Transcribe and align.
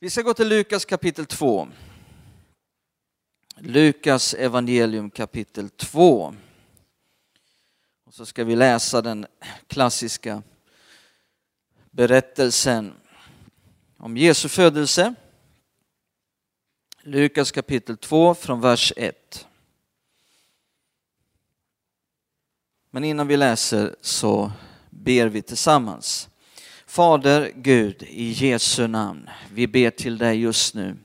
Vi 0.00 0.10
ska 0.10 0.22
gå 0.22 0.34
till 0.34 0.48
Lukas 0.48 0.84
kapitel 0.84 1.26
2. 1.26 1.68
Lukas 3.56 4.34
evangelium 4.34 5.10
kapitel 5.10 5.70
2. 5.70 6.34
Och 8.04 8.14
så 8.14 8.26
ska 8.26 8.44
vi 8.44 8.56
läsa 8.56 9.02
den 9.02 9.26
klassiska 9.66 10.42
berättelsen 11.90 12.94
om 13.96 14.16
Jesu 14.16 14.48
födelse. 14.48 15.14
Lukas 17.02 17.50
kapitel 17.50 17.96
2 17.96 18.34
från 18.34 18.60
vers 18.60 18.92
1. 18.96 19.46
Men 22.90 23.04
innan 23.04 23.26
vi 23.26 23.36
läser 23.36 23.96
så 24.00 24.52
ber 24.90 25.26
vi 25.26 25.42
tillsammans. 25.42 26.28
Fader 26.88 27.52
Gud, 27.54 28.02
i 28.02 28.30
Jesu 28.30 28.86
namn, 28.86 29.30
vi 29.52 29.66
ber 29.66 29.90
till 29.90 30.18
dig 30.18 30.40
just 30.40 30.74
nu. 30.74 30.96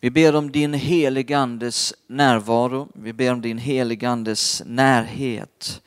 Vi 0.00 0.10
ber 0.10 0.36
om 0.36 0.52
din 0.52 0.74
heligandes 0.74 1.94
närvaro, 2.06 2.88
vi 2.94 3.12
ber 3.12 3.32
om 3.32 3.40
din 3.40 3.58
heligandes 3.58 4.62
närhet. 4.66 5.82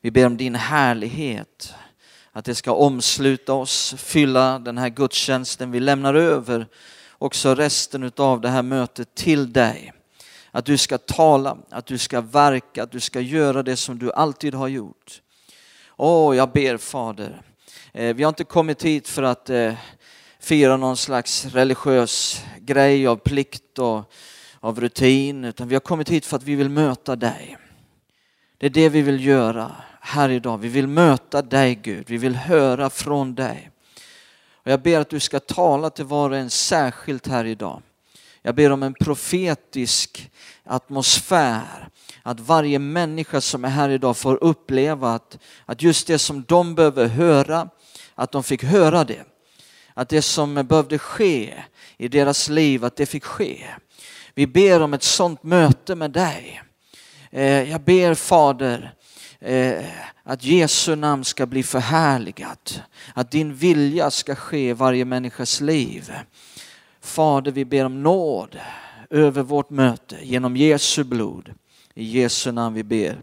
Vi 0.00 0.10
ber 0.10 0.26
om 0.26 0.36
din 0.36 0.54
härlighet, 0.54 1.74
att 2.32 2.44
det 2.44 2.54
ska 2.54 2.72
omsluta 2.72 3.52
oss, 3.52 3.94
fylla 3.98 4.58
den 4.58 4.78
här 4.78 4.88
gudstjänsten. 4.88 5.70
Vi 5.70 5.80
lämnar 5.80 6.14
över 6.14 6.66
också 7.18 7.54
resten 7.54 8.12
av 8.16 8.40
det 8.40 8.48
här 8.48 8.62
mötet 8.62 9.14
till 9.14 9.52
dig. 9.52 9.92
Att 10.50 10.64
du 10.64 10.78
ska 10.78 10.98
tala, 10.98 11.58
att 11.70 11.86
du 11.86 11.98
ska 11.98 12.20
verka, 12.20 12.82
att 12.82 12.92
du 12.92 13.00
ska 13.00 13.20
göra 13.20 13.62
det 13.62 13.76
som 13.76 13.98
du 13.98 14.12
alltid 14.12 14.54
har 14.54 14.68
gjort. 14.68 15.22
Åh, 15.96 16.36
jag 16.36 16.52
ber 16.52 16.76
Fader, 16.76 17.42
Eh, 17.98 18.14
vi 18.14 18.22
har 18.22 18.28
inte 18.28 18.44
kommit 18.44 18.84
hit 18.84 19.08
för 19.08 19.22
att 19.22 19.50
eh, 19.50 19.74
fira 20.40 20.76
någon 20.76 20.96
slags 20.96 21.46
religiös 21.46 22.42
grej 22.58 23.06
av 23.06 23.16
plikt 23.16 23.78
och 23.78 24.12
av 24.60 24.80
rutin, 24.80 25.44
utan 25.44 25.68
vi 25.68 25.74
har 25.74 25.80
kommit 25.80 26.08
hit 26.08 26.26
för 26.26 26.36
att 26.36 26.42
vi 26.42 26.54
vill 26.54 26.68
möta 26.68 27.16
dig. 27.16 27.56
Det 28.58 28.66
är 28.66 28.70
det 28.70 28.88
vi 28.88 29.02
vill 29.02 29.26
göra 29.26 29.72
här 30.00 30.28
idag. 30.28 30.58
Vi 30.58 30.68
vill 30.68 30.86
möta 30.86 31.42
dig 31.42 31.74
Gud, 31.74 32.04
vi 32.06 32.16
vill 32.16 32.36
höra 32.36 32.90
från 32.90 33.34
dig. 33.34 33.70
Och 34.52 34.70
jag 34.70 34.82
ber 34.82 35.00
att 35.00 35.10
du 35.10 35.20
ska 35.20 35.40
tala 35.40 35.90
till 35.90 36.04
var 36.04 36.30
och 36.30 36.36
en 36.36 36.50
särskilt 36.50 37.26
här 37.26 37.44
idag. 37.44 37.82
Jag 38.42 38.54
ber 38.54 38.72
om 38.72 38.82
en 38.82 38.94
profetisk 38.94 40.30
atmosfär, 40.64 41.88
att 42.22 42.40
varje 42.40 42.78
människa 42.78 43.40
som 43.40 43.64
är 43.64 43.68
här 43.68 43.88
idag 43.88 44.16
får 44.16 44.44
uppleva 44.44 45.14
att, 45.14 45.38
att 45.64 45.82
just 45.82 46.06
det 46.06 46.18
som 46.18 46.44
de 46.48 46.74
behöver 46.74 47.06
höra, 47.06 47.68
att 48.16 48.32
de 48.32 48.42
fick 48.42 48.64
höra 48.64 49.04
det. 49.04 49.24
Att 49.94 50.08
det 50.08 50.22
som 50.22 50.54
behövde 50.54 50.98
ske 50.98 51.54
i 51.96 52.08
deras 52.08 52.48
liv, 52.48 52.84
att 52.84 52.96
det 52.96 53.06
fick 53.06 53.24
ske. 53.24 53.66
Vi 54.34 54.46
ber 54.46 54.82
om 54.82 54.94
ett 54.94 55.02
sådant 55.02 55.42
möte 55.42 55.94
med 55.94 56.10
dig. 56.10 56.62
Eh, 57.30 57.70
jag 57.70 57.80
ber 57.80 58.14
Fader 58.14 58.94
eh, 59.40 59.84
att 60.22 60.44
Jesu 60.44 60.96
namn 60.96 61.24
ska 61.24 61.46
bli 61.46 61.62
förhärligat. 61.62 62.80
Att 63.14 63.30
din 63.30 63.54
vilja 63.54 64.10
ska 64.10 64.34
ske 64.34 64.68
i 64.68 64.72
varje 64.72 65.04
människas 65.04 65.60
liv. 65.60 66.12
Fader, 67.00 67.50
vi 67.50 67.64
ber 67.64 67.84
om 67.84 68.02
nåd 68.02 68.58
över 69.10 69.42
vårt 69.42 69.70
möte 69.70 70.18
genom 70.22 70.56
Jesu 70.56 71.04
blod. 71.04 71.54
I 71.94 72.04
Jesu 72.04 72.52
namn 72.52 72.74
vi 72.74 72.82
ber. 72.82 73.20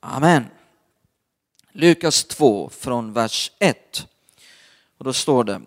Amen. 0.00 0.44
Lukas 1.72 2.24
2 2.24 2.68
från 2.68 3.12
vers 3.12 3.52
1. 3.58 4.06
Och 5.00 5.04
då 5.04 5.12
står 5.12 5.44
det, 5.44 5.60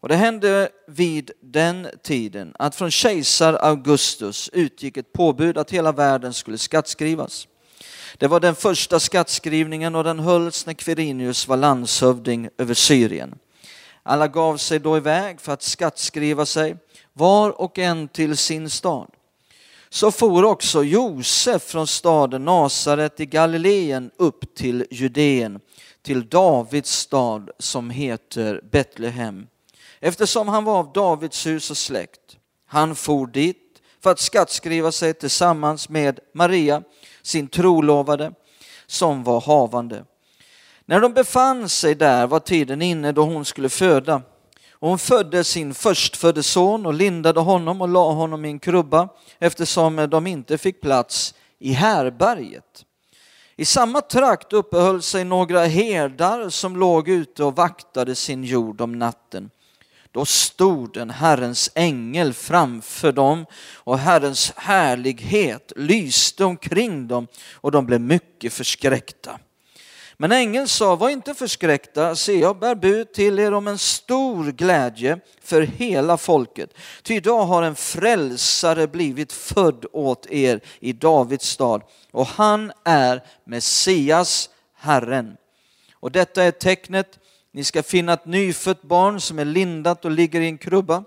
och 0.00 0.08
det 0.08 0.16
hände 0.16 0.68
vid 0.86 1.30
den 1.42 1.88
tiden 2.02 2.54
att 2.58 2.74
från 2.74 2.90
kejsar 2.90 3.54
Augustus 3.54 4.50
utgick 4.52 4.96
ett 4.96 5.12
påbud 5.12 5.58
att 5.58 5.70
hela 5.70 5.92
världen 5.92 6.34
skulle 6.34 6.58
skattskrivas. 6.58 7.48
Det 8.18 8.26
var 8.26 8.40
den 8.40 8.54
första 8.54 9.00
skattskrivningen 9.00 9.94
och 9.94 10.04
den 10.04 10.18
hölls 10.18 10.66
när 10.66 10.74
Quirinius 10.74 11.48
var 11.48 11.56
landshövding 11.56 12.48
över 12.58 12.74
Syrien. 12.74 13.38
Alla 14.02 14.28
gav 14.28 14.56
sig 14.56 14.78
då 14.78 14.96
iväg 14.96 15.40
för 15.40 15.52
att 15.52 15.62
skattskriva 15.62 16.46
sig, 16.46 16.76
var 17.12 17.60
och 17.60 17.78
en 17.78 18.08
till 18.08 18.36
sin 18.36 18.70
stad. 18.70 19.10
Så 19.88 20.10
for 20.10 20.44
också 20.44 20.84
Josef 20.84 21.62
från 21.62 21.86
staden 21.86 22.44
Nasaret 22.44 23.20
i 23.20 23.26
Galileen 23.26 24.10
upp 24.16 24.54
till 24.54 24.86
Judeen 24.90 25.60
till 26.02 26.28
Davids 26.28 26.90
stad 26.90 27.50
som 27.58 27.90
heter 27.90 28.60
Betlehem 28.70 29.46
eftersom 30.00 30.48
han 30.48 30.64
var 30.64 30.78
av 30.78 30.92
Davids 30.92 31.46
hus 31.46 31.70
och 31.70 31.76
släkt. 31.76 32.36
Han 32.66 32.94
for 32.94 33.26
dit 33.26 33.56
för 34.02 34.10
att 34.10 34.18
skattskriva 34.18 34.92
sig 34.92 35.14
tillsammans 35.14 35.88
med 35.88 36.20
Maria, 36.34 36.82
sin 37.22 37.48
trolovade, 37.48 38.32
som 38.86 39.24
var 39.24 39.40
havande. 39.40 40.04
När 40.84 41.00
de 41.00 41.12
befann 41.12 41.68
sig 41.68 41.94
där 41.94 42.26
var 42.26 42.40
tiden 42.40 42.82
inne 42.82 43.12
då 43.12 43.22
hon 43.22 43.44
skulle 43.44 43.68
föda. 43.68 44.22
Och 44.72 44.88
hon 44.88 44.98
födde 44.98 45.44
sin 45.44 45.74
förstfödde 45.74 46.42
son 46.42 46.86
och 46.86 46.94
lindade 46.94 47.40
honom 47.40 47.80
och 47.80 47.88
la 47.88 48.12
honom 48.12 48.44
i 48.44 48.48
en 48.48 48.58
krubba 48.58 49.08
eftersom 49.38 50.08
de 50.10 50.26
inte 50.26 50.58
fick 50.58 50.80
plats 50.80 51.34
i 51.58 51.72
härberget. 51.72 52.84
I 53.60 53.64
samma 53.64 54.00
trakt 54.00 54.52
uppehöll 54.52 55.02
sig 55.02 55.24
några 55.24 55.64
herdar 55.64 56.48
som 56.48 56.76
låg 56.76 57.08
ute 57.08 57.44
och 57.44 57.56
vaktade 57.56 58.14
sin 58.14 58.44
jord 58.44 58.80
om 58.80 58.98
natten. 58.98 59.50
Då 60.12 60.24
stod 60.24 60.96
en 60.96 61.10
Herrens 61.10 61.70
ängel 61.74 62.32
framför 62.32 63.12
dem 63.12 63.46
och 63.74 63.98
Herrens 63.98 64.52
härlighet 64.56 65.72
lyste 65.76 66.44
omkring 66.44 67.08
dem 67.08 67.26
och 67.52 67.72
de 67.72 67.86
blev 67.86 68.00
mycket 68.00 68.52
förskräckta. 68.52 69.38
Men 70.20 70.32
ängeln 70.32 70.68
sa, 70.68 70.96
var 70.96 71.08
inte 71.08 71.34
förskräckta, 71.34 72.16
se 72.16 72.38
jag 72.38 72.58
bär 72.58 72.74
bud 72.74 73.12
till 73.12 73.38
er 73.38 73.54
om 73.54 73.68
en 73.68 73.78
stor 73.78 74.52
glädje 74.52 75.20
för 75.42 75.62
hela 75.62 76.16
folket. 76.16 76.74
Ty 77.02 77.14
idag 77.14 77.46
har 77.46 77.62
en 77.62 77.74
frälsare 77.74 78.86
blivit 78.86 79.32
född 79.32 79.86
åt 79.92 80.26
er 80.30 80.60
i 80.80 80.92
Davids 80.92 81.46
stad 81.46 81.82
och 82.10 82.26
han 82.26 82.72
är 82.84 83.22
Messias, 83.44 84.50
Herren. 84.74 85.36
Och 85.94 86.12
detta 86.12 86.42
är 86.42 86.50
tecknet, 86.50 87.18
ni 87.52 87.64
ska 87.64 87.82
finna 87.82 88.12
ett 88.12 88.26
nyfött 88.26 88.82
barn 88.82 89.20
som 89.20 89.38
är 89.38 89.44
lindat 89.44 90.04
och 90.04 90.10
ligger 90.10 90.40
i 90.40 90.46
en 90.46 90.58
krubba. 90.58 91.04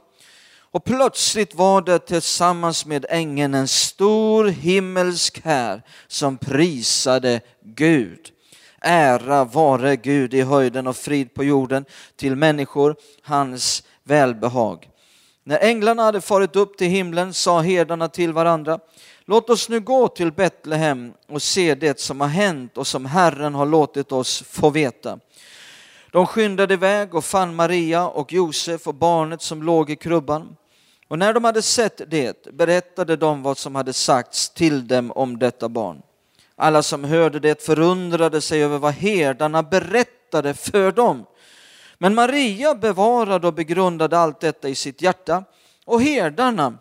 Och 0.58 0.84
plötsligt 0.84 1.56
var 1.56 1.82
det 1.82 2.00
tillsammans 2.00 2.86
med 2.86 3.06
ängeln 3.10 3.54
en 3.54 3.68
stor 3.68 4.46
himmelsk 4.46 5.42
här 5.44 5.82
som 6.08 6.38
prisade 6.38 7.42
Gud. 7.64 8.33
Ära 8.84 9.46
vare 9.46 9.96
Gud 9.96 10.34
i 10.34 10.42
höjden 10.42 10.88
och 10.88 10.96
frid 10.96 11.34
på 11.34 11.44
jorden 11.44 11.86
till 12.16 12.36
människor 12.36 12.96
hans 13.22 13.84
välbehag. 14.04 14.90
När 15.44 15.60
änglarna 15.60 16.04
hade 16.04 16.22
farit 16.22 16.56
upp 16.56 16.78
till 16.78 16.88
himlen 16.88 17.34
sa 17.34 17.60
herdarna 17.60 18.10
till 18.10 18.34
varandra 18.34 18.80
Låt 19.26 19.50
oss 19.50 19.70
nu 19.70 19.80
gå 19.80 20.08
till 20.08 20.32
Betlehem 20.32 21.14
och 21.30 21.42
se 21.42 21.76
det 21.76 22.00
som 22.00 22.22
har 22.22 22.28
hänt 22.28 22.78
och 22.78 22.88
som 22.88 23.06
Herren 23.06 23.56
har 23.56 23.66
låtit 23.66 24.12
oss 24.12 24.44
få 24.44 24.70
veta. 24.70 25.20
De 26.12 26.28
skyndade 26.28 26.74
iväg 26.74 27.16
och 27.16 27.26
fann 27.26 27.56
Maria 27.56 28.08
och 28.08 28.34
Josef 28.34 28.88
och 28.88 28.96
barnet 28.96 29.42
som 29.42 29.64
låg 29.64 29.90
i 29.90 29.96
krubban. 29.96 30.56
Och 31.08 31.20
när 31.20 31.34
de 31.34 31.44
hade 31.44 31.62
sett 31.62 32.02
det 32.08 32.54
berättade 32.54 33.16
de 33.16 33.44
vad 33.44 33.58
som 33.58 33.76
hade 33.76 33.94
sagts 33.94 34.50
till 34.50 34.88
dem 34.88 35.12
om 35.12 35.40
detta 35.40 35.70
barn. 35.70 36.02
Alla 36.56 36.84
som 36.84 37.04
hörde 37.04 37.40
det 37.40 37.64
förundrade 37.64 38.42
sig 38.42 38.64
över 38.64 38.78
vad 38.78 38.94
herdarna 38.94 39.64
berättade 39.64 40.54
för 40.54 40.92
dem. 40.92 41.26
Men 41.98 42.16
Maria 42.16 42.76
bevarade 42.76 43.48
och 43.48 43.54
begrundade 43.54 44.18
allt 44.18 44.40
detta 44.40 44.70
i 44.70 44.76
sitt 44.76 45.02
hjärta 45.02 45.44
och 45.86 46.02
herdarna 46.02 46.78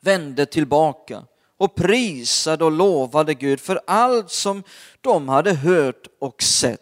vände 0.00 0.46
tillbaka 0.46 1.24
och 1.58 1.74
prisade 1.74 2.64
och 2.64 2.72
lovade 2.72 3.34
Gud 3.34 3.60
för 3.60 3.80
allt 3.86 4.30
som 4.30 4.62
de 5.00 5.28
hade 5.28 5.52
hört 5.52 6.06
och 6.20 6.42
sett. 6.42 6.80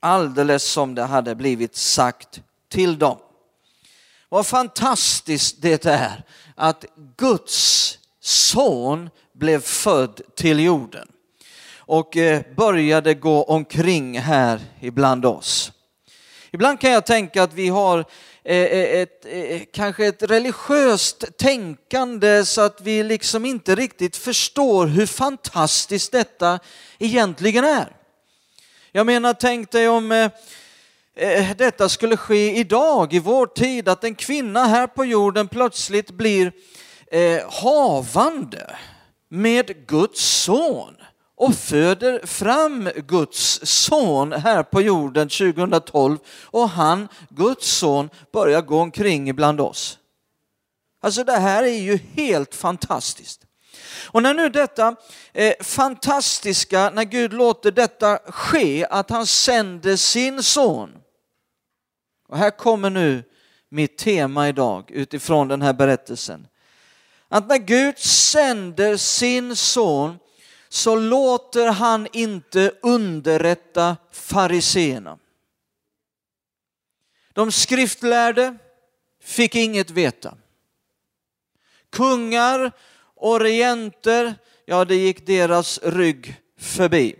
Alldeles 0.00 0.64
som 0.64 0.94
det 0.94 1.02
hade 1.02 1.34
blivit 1.34 1.76
sagt 1.76 2.42
till 2.68 2.98
dem. 2.98 3.18
Vad 4.28 4.46
fantastiskt 4.46 5.62
det 5.62 5.86
är 5.86 6.24
att 6.54 6.84
Guds 7.16 7.98
son 8.20 9.10
blev 9.38 9.62
född 9.62 10.20
till 10.36 10.60
jorden 10.60 11.08
och 11.76 12.16
eh, 12.16 12.42
började 12.56 13.14
gå 13.14 13.42
omkring 13.42 14.18
här 14.18 14.60
ibland 14.80 15.26
oss. 15.26 15.72
Ibland 16.50 16.80
kan 16.80 16.90
jag 16.90 17.06
tänka 17.06 17.42
att 17.42 17.54
vi 17.54 17.68
har 17.68 17.98
eh, 18.44 18.56
eh, 18.56 19.00
ett, 19.00 19.26
kanske 19.72 20.06
ett 20.06 20.22
religiöst 20.22 21.24
tänkande 21.38 22.44
så 22.44 22.60
att 22.60 22.80
vi 22.80 23.02
liksom 23.02 23.44
inte 23.44 23.74
riktigt 23.74 24.16
förstår 24.16 24.86
hur 24.86 25.06
fantastiskt 25.06 26.12
detta 26.12 26.58
egentligen 26.98 27.64
är. 27.64 27.96
Jag 28.92 29.06
menar, 29.06 29.32
tänk 29.32 29.70
dig 29.70 29.88
om 29.88 30.30
detta 31.56 31.88
skulle 31.88 32.16
ske 32.16 32.58
idag, 32.58 33.12
i 33.12 33.18
vår 33.18 33.46
tid, 33.46 33.88
att 33.88 34.04
en 34.04 34.14
kvinna 34.14 34.64
här 34.64 34.86
på 34.86 35.04
jorden 35.04 35.48
plötsligt 35.48 36.10
blir 36.10 36.52
havande 37.62 38.76
med 39.28 39.86
Guds 39.86 40.20
son 40.20 40.96
och 41.36 41.54
föder 41.54 42.26
fram 42.26 42.90
Guds 42.96 43.60
son 43.62 44.32
här 44.32 44.62
på 44.62 44.80
jorden 44.80 45.28
2012 45.28 46.18
och 46.44 46.68
han, 46.68 47.08
Guds 47.28 47.66
son, 47.66 48.10
börjar 48.32 48.62
gå 48.62 48.80
omkring 48.80 49.28
ibland 49.28 49.60
oss. 49.60 49.98
Alltså 51.00 51.24
det 51.24 51.36
här 51.36 51.62
är 51.62 51.78
ju 51.78 51.98
helt 52.14 52.54
fantastiskt. 52.54 53.46
Och 54.06 54.22
när 54.22 54.34
nu 54.34 54.48
detta 54.48 54.96
eh, 55.32 55.54
fantastiska, 55.60 56.90
när 56.90 57.04
Gud 57.04 57.32
låter 57.32 57.70
detta 57.70 58.18
ske, 58.18 58.86
att 58.90 59.10
han 59.10 59.26
sänder 59.26 59.96
sin 59.96 60.42
son. 60.42 60.90
Och 62.28 62.38
här 62.38 62.50
kommer 62.50 62.90
nu 62.90 63.24
mitt 63.68 63.98
tema 63.98 64.48
idag 64.48 64.90
utifrån 64.90 65.48
den 65.48 65.62
här 65.62 65.72
berättelsen. 65.72 66.46
Att 67.28 67.48
när 67.48 67.58
Gud 67.58 67.98
sänder 67.98 68.96
sin 68.96 69.56
son 69.56 70.18
så 70.68 70.96
låter 70.96 71.66
han 71.66 72.08
inte 72.12 72.72
underrätta 72.82 73.96
fariseerna. 74.12 75.18
De 77.32 77.52
skriftlärde 77.52 78.56
fick 79.22 79.54
inget 79.54 79.90
veta. 79.90 80.34
Kungar 81.90 82.72
och 83.16 83.40
regenter, 83.40 84.34
ja 84.64 84.84
det 84.84 84.94
gick 84.94 85.26
deras 85.26 85.80
rygg 85.82 86.40
förbi. 86.58 87.16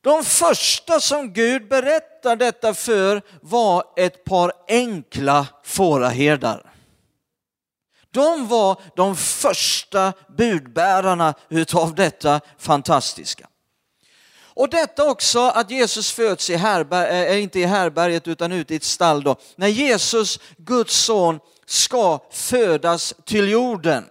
De 0.00 0.24
första 0.24 1.00
som 1.00 1.32
Gud 1.32 1.68
berättar 1.68 2.36
detta 2.36 2.74
för 2.74 3.22
var 3.42 3.84
ett 3.96 4.24
par 4.24 4.52
enkla 4.68 5.46
fåraherdar. 5.64 6.72
De 8.10 8.48
var 8.48 8.80
de 8.96 9.16
första 9.16 10.12
budbärarna 10.36 11.34
utav 11.48 11.94
detta 11.94 12.40
fantastiska. 12.58 13.48
Och 14.58 14.70
detta 14.70 15.10
också 15.10 15.40
att 15.40 15.70
Jesus 15.70 16.12
föds 16.12 16.50
i 16.50 16.56
härber, 16.56 17.10
äh, 17.10 17.18
eh, 17.18 17.22
eh, 17.22 17.42
inte 17.42 17.60
i 17.60 17.64
härberget 17.64 18.28
utan 18.28 18.52
ute 18.52 18.74
i 18.74 18.76
ett 18.76 18.84
stall 18.84 19.22
då. 19.22 19.36
När 19.56 19.68
Jesus, 19.68 20.40
Guds 20.56 20.96
son, 20.96 21.40
ska 21.66 22.20
födas 22.30 23.14
till 23.24 23.48
jorden 23.48 24.04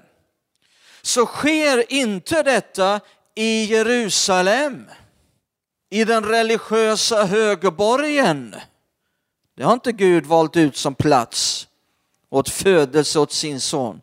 så 1.02 1.26
sker 1.26 1.94
inte 1.94 2.44
detta 2.44 3.00
i 3.36 3.64
Jerusalem, 3.64 4.86
i 5.90 6.04
den 6.04 6.26
religiösa 6.26 7.24
högerborgen. 7.24 8.56
Det 9.58 9.64
har 9.64 9.74
inte 9.74 9.92
Gud 9.92 10.26
valt 10.26 10.56
ut 10.56 10.78
som 10.78 10.96
plats 10.96 11.68
åt 12.30 12.50
födelse 12.50 13.20
åt 13.20 13.32
sin 13.32 13.62
son. 13.62 14.02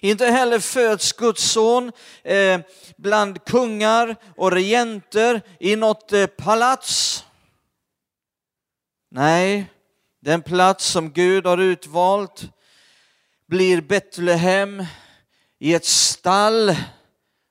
Inte 0.00 0.26
heller 0.26 0.58
föds 0.58 1.12
Guds 1.12 1.50
son 1.50 1.92
eh, 2.22 2.60
bland 2.96 3.44
kungar 3.44 4.16
och 4.36 4.52
regenter 4.52 5.42
i 5.60 5.76
något 5.76 6.12
eh, 6.12 6.26
palats. 6.26 7.24
Nej, 9.10 9.66
den 10.20 10.42
plats 10.42 10.86
som 10.86 11.12
Gud 11.12 11.46
har 11.46 11.58
utvalt 11.58 12.44
blir 13.46 13.80
Betlehem 13.80 14.84
i 15.58 15.74
ett 15.74 15.84
stall 15.84 16.76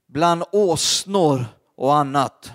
bland 0.08 0.44
åsnor 0.52 1.46
och 1.78 1.96
annat. 1.96 2.52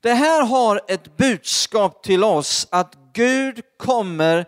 Det 0.00 0.14
här 0.14 0.42
har 0.42 0.80
ett 0.88 1.16
budskap 1.16 2.02
till 2.02 2.24
oss 2.24 2.68
att 2.70 2.94
Gud 3.12 3.60
kommer 3.78 4.46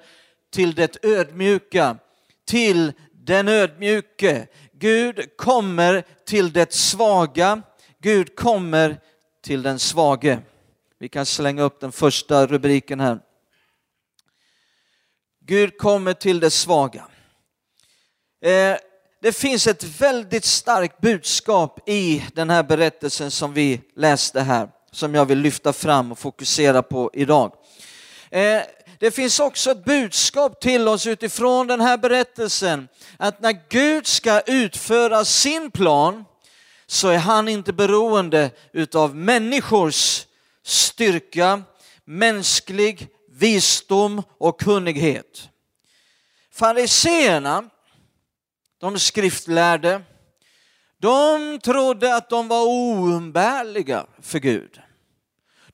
till 0.53 0.75
det 0.75 1.05
ödmjuka, 1.05 1.97
till 2.45 2.93
den 3.13 3.49
ödmjuke. 3.49 4.47
Gud 4.73 5.37
kommer 5.37 6.05
till 6.27 6.53
det 6.53 6.73
svaga. 6.73 7.63
Gud 7.99 8.37
kommer 8.37 9.01
till 9.43 9.63
den 9.63 9.79
svage. 9.79 10.39
Vi 10.99 11.09
kan 11.09 11.27
slänga 11.27 11.63
upp 11.63 11.81
den 11.81 11.93
första 11.93 12.47
rubriken 12.47 13.01
här. 13.01 13.19
Gud 15.41 15.79
kommer 15.79 16.15
till 16.15 16.41
det 16.41 16.51
svaga. 16.51 17.09
Eh, 18.45 18.77
det 19.23 19.33
finns 19.33 19.67
ett 19.67 19.85
väldigt 19.85 20.45
starkt 20.45 21.01
budskap 21.01 21.89
i 21.89 22.25
den 22.35 22.51
här 22.51 22.63
berättelsen 22.63 23.31
som 23.31 23.53
vi 23.53 23.81
läste 23.97 24.41
här, 24.41 24.69
som 24.91 25.15
jag 25.15 25.25
vill 25.25 25.39
lyfta 25.39 25.73
fram 25.73 26.13
och 26.13 26.19
fokusera 26.19 26.83
på 26.83 27.11
idag. 27.13 27.55
Eh, 28.31 28.63
det 29.03 29.11
finns 29.11 29.41
också 29.41 29.71
ett 29.71 29.85
budskap 29.85 30.61
till 30.61 30.89
oss 30.89 31.07
utifrån 31.07 31.67
den 31.67 31.81
här 31.81 31.97
berättelsen, 31.99 32.89
att 33.17 33.41
när 33.41 33.61
Gud 33.69 34.07
ska 34.07 34.41
utföra 34.41 35.25
sin 35.25 35.71
plan 35.71 36.25
så 36.87 37.09
är 37.09 37.19
han 37.19 37.49
inte 37.49 37.73
beroende 37.73 38.51
utav 38.73 39.17
människors 39.17 40.27
styrka, 40.63 41.63
mänsklig 42.05 43.09
visdom 43.31 44.23
och 44.39 44.61
kunnighet. 44.61 45.49
Fariseerna 46.53 47.65
de 48.81 48.99
skriftlärde, 48.99 50.03
de 50.99 51.59
trodde 51.61 52.17
att 52.17 52.31
de 52.31 52.49
var 52.49 52.67
oumbärliga 52.67 54.07
för 54.21 54.39
Gud. 54.39 54.81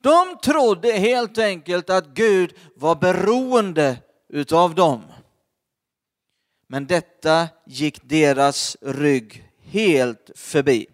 De 0.02 0.38
trodde 0.42 0.92
helt 0.92 1.38
enkelt 1.38 1.90
att 1.90 2.06
Gud 2.06 2.54
var 2.76 2.94
beroende 2.94 3.96
utav 4.28 4.74
dem. 4.74 5.02
Men 6.68 6.86
detta 6.86 7.48
gick 7.66 8.00
deras 8.02 8.76
rygg 8.80 9.48
helt 9.62 10.30
förbi. 10.34 10.86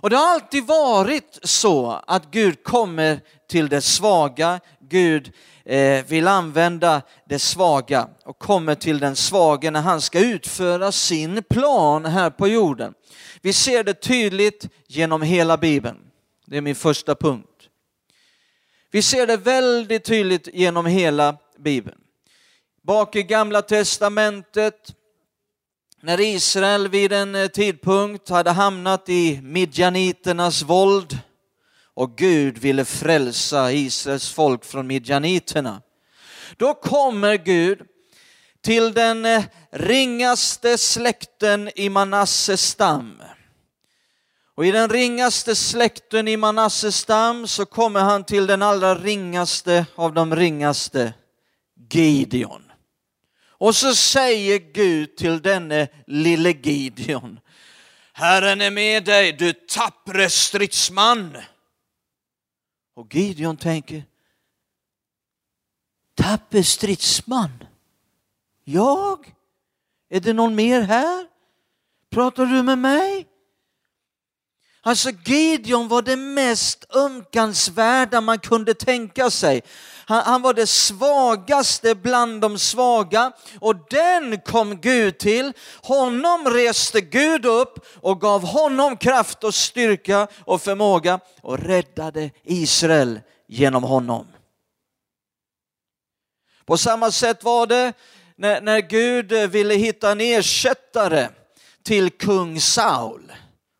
Och 0.00 0.10
det 0.10 0.16
har 0.16 0.34
alltid 0.34 0.66
varit 0.66 1.38
så 1.42 2.00
att 2.06 2.30
Gud 2.30 2.64
kommer 2.64 3.20
till 3.48 3.68
det 3.68 3.80
svaga, 3.80 4.60
Gud 4.80 5.32
eh, 5.64 6.04
vill 6.04 6.28
använda 6.28 7.02
det 7.28 7.38
svaga 7.38 8.08
och 8.24 8.38
kommer 8.38 8.74
till 8.74 8.98
den 8.98 9.16
svage 9.16 9.70
när 9.70 9.80
han 9.80 10.00
ska 10.00 10.20
utföra 10.20 10.92
sin 10.92 11.42
plan 11.42 12.04
här 12.04 12.30
på 12.30 12.48
jorden. 12.48 12.94
Vi 13.42 13.52
ser 13.52 13.84
det 13.84 13.94
tydligt 13.94 14.68
genom 14.86 15.22
hela 15.22 15.56
Bibeln. 15.56 15.98
Det 16.46 16.56
är 16.56 16.60
min 16.60 16.74
första 16.74 17.14
punkt. 17.14 17.49
Vi 18.92 19.02
ser 19.02 19.26
det 19.26 19.36
väldigt 19.36 20.04
tydligt 20.04 20.48
genom 20.52 20.86
hela 20.86 21.36
Bibeln. 21.58 21.98
Bak 22.82 23.16
i 23.16 23.22
Gamla 23.22 23.62
Testamentet, 23.62 24.94
när 26.02 26.20
Israel 26.20 26.88
vid 26.88 27.12
en 27.12 27.34
eh, 27.34 27.46
tidpunkt 27.46 28.28
hade 28.28 28.50
hamnat 28.50 29.08
i 29.08 29.40
midjaniternas 29.42 30.62
våld, 30.62 31.18
och 31.94 32.16
Gud 32.16 32.58
ville 32.58 32.84
frälsa 32.84 33.72
Israels 33.72 34.32
folk 34.32 34.64
från 34.64 34.86
midjaniterna. 34.86 35.82
Då 36.56 36.74
kommer 36.74 37.36
Gud 37.36 37.80
till 38.60 38.92
den 38.92 39.24
eh, 39.24 39.44
ringaste 39.70 40.78
släkten 40.78 41.70
i 41.74 41.88
Manasses 41.88 42.62
stam. 42.62 43.22
Och 44.54 44.66
i 44.66 44.70
den 44.70 44.88
ringaste 44.88 45.56
släkten 45.56 46.28
i 46.28 46.36
Manasses 46.36 46.96
stam 46.96 47.46
så 47.46 47.66
kommer 47.66 48.00
han 48.00 48.24
till 48.24 48.46
den 48.46 48.62
allra 48.62 48.94
ringaste 48.94 49.86
av 49.94 50.14
de 50.14 50.36
ringaste, 50.36 51.14
Gideon. 51.90 52.72
Och 53.48 53.76
så 53.76 53.94
säger 53.94 54.58
Gud 54.58 55.16
till 55.16 55.42
denne 55.42 55.88
lille 56.06 56.50
Gideon, 56.50 57.40
Herren 58.12 58.60
är 58.60 58.70
med 58.70 59.04
dig, 59.04 59.32
du 59.32 59.52
tappre 59.52 60.30
stridsman. 60.30 61.36
Och 62.94 63.14
Gideon 63.14 63.56
tänker, 63.56 64.04
tapper 66.14 66.62
stridsman? 66.62 67.64
Jag? 68.64 69.34
Är 70.08 70.20
det 70.20 70.32
någon 70.32 70.54
mer 70.54 70.80
här? 70.80 71.26
Pratar 72.10 72.46
du 72.46 72.62
med 72.62 72.78
mig? 72.78 73.26
Alltså 74.82 75.10
Gideon 75.24 75.88
var 75.88 76.02
det 76.02 76.16
mest 76.16 76.96
ömkansvärda 76.96 78.20
man 78.20 78.38
kunde 78.38 78.74
tänka 78.74 79.30
sig. 79.30 79.62
Han, 80.06 80.22
han, 80.24 80.42
var 80.42 80.54
det 80.54 80.66
svagaste 80.66 81.94
bland 81.94 82.40
de 82.40 82.58
svaga 82.58 83.32
och 83.60 83.76
den 83.90 84.40
kom 84.40 84.80
Gud 84.80 85.18
till. 85.18 85.52
Honom 85.82 86.48
reste 86.48 87.00
Gud 87.00 87.46
upp 87.46 87.86
och 88.00 88.20
gav 88.20 88.44
honom 88.44 88.96
kraft 88.96 89.44
och 89.44 89.54
styrka 89.54 90.28
och 90.44 90.62
förmåga 90.62 91.20
och 91.42 91.58
räddade 91.58 92.30
Israel 92.44 93.20
genom 93.46 93.82
honom. 93.82 94.26
På 96.64 96.76
samma 96.76 97.10
sätt 97.10 97.44
var 97.44 97.66
det 97.66 97.92
när, 98.36 98.60
när 98.60 98.80
Gud 98.80 99.32
ville 99.32 99.74
hitta 99.74 100.10
en 100.10 100.20
ersättare 100.20 101.28
till 101.82 102.10
kung 102.10 102.60
Saul 102.60 103.32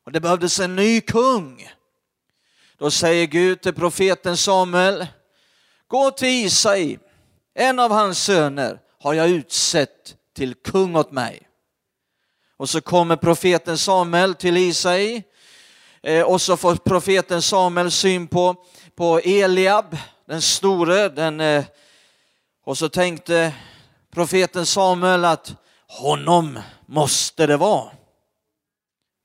och 0.05 0.13
det 0.13 0.21
behövdes 0.21 0.61
en 0.61 0.77
ny 0.77 1.01
kung. 1.01 1.69
Då 2.79 2.91
säger 2.91 3.27
Gud 3.27 3.61
till 3.61 3.75
profeten 3.75 4.37
Samuel, 4.37 5.07
gå 5.89 6.11
till 6.11 6.29
Isai, 6.29 6.99
en 7.55 7.79
av 7.79 7.91
hans 7.91 8.25
söner 8.25 8.79
har 9.03 9.15
jag 9.15 9.29
utsett 9.29 10.17
till 10.37 10.55
kung 10.55 10.97
åt 10.97 11.13
mig. 11.13 11.49
Och 12.57 12.71
så 12.71 12.81
kommer 12.81 13.17
profeten 13.17 13.79
Samuel 13.79 14.35
till 14.35 14.57
Isai 14.57 15.23
eh, 16.03 16.23
och 16.23 16.41
så 16.41 16.57
får 16.57 16.75
profeten 16.75 17.43
Samuel 17.43 17.91
syn 17.91 18.27
på, 18.27 18.57
på 18.95 19.19
Eliab, 19.19 19.97
den 20.27 20.43
store, 20.43 21.09
den, 21.09 21.41
eh, 21.41 21.65
och 22.65 22.79
så 22.79 22.89
tänkte 22.89 23.55
profeten 24.15 24.67
Samuel 24.67 25.25
att 25.25 25.55
honom 25.87 26.59
måste 26.87 27.47
det 27.47 27.57
vara. 27.57 27.91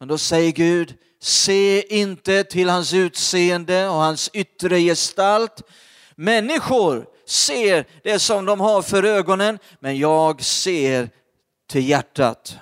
Men 0.06 0.10
då 0.10 0.18
säger 0.18 0.52
Gud, 0.52 0.98
se 1.20 1.96
inte 2.00 2.44
till 2.44 2.70
hans 2.70 2.94
utseende 2.94 3.88
och 3.88 3.96
hans 3.96 4.30
yttre 4.34 4.80
gestalt. 4.80 5.62
Människor 6.16 7.08
ser 7.28 7.86
det 8.04 8.20
som 8.20 8.46
de 8.46 8.60
har 8.60 8.82
för 8.82 9.04
ögonen, 9.04 9.60
men 9.80 9.98
jag 9.98 10.44
ser 10.44 11.10
till 11.70 11.90
hjärtat. 11.90 12.58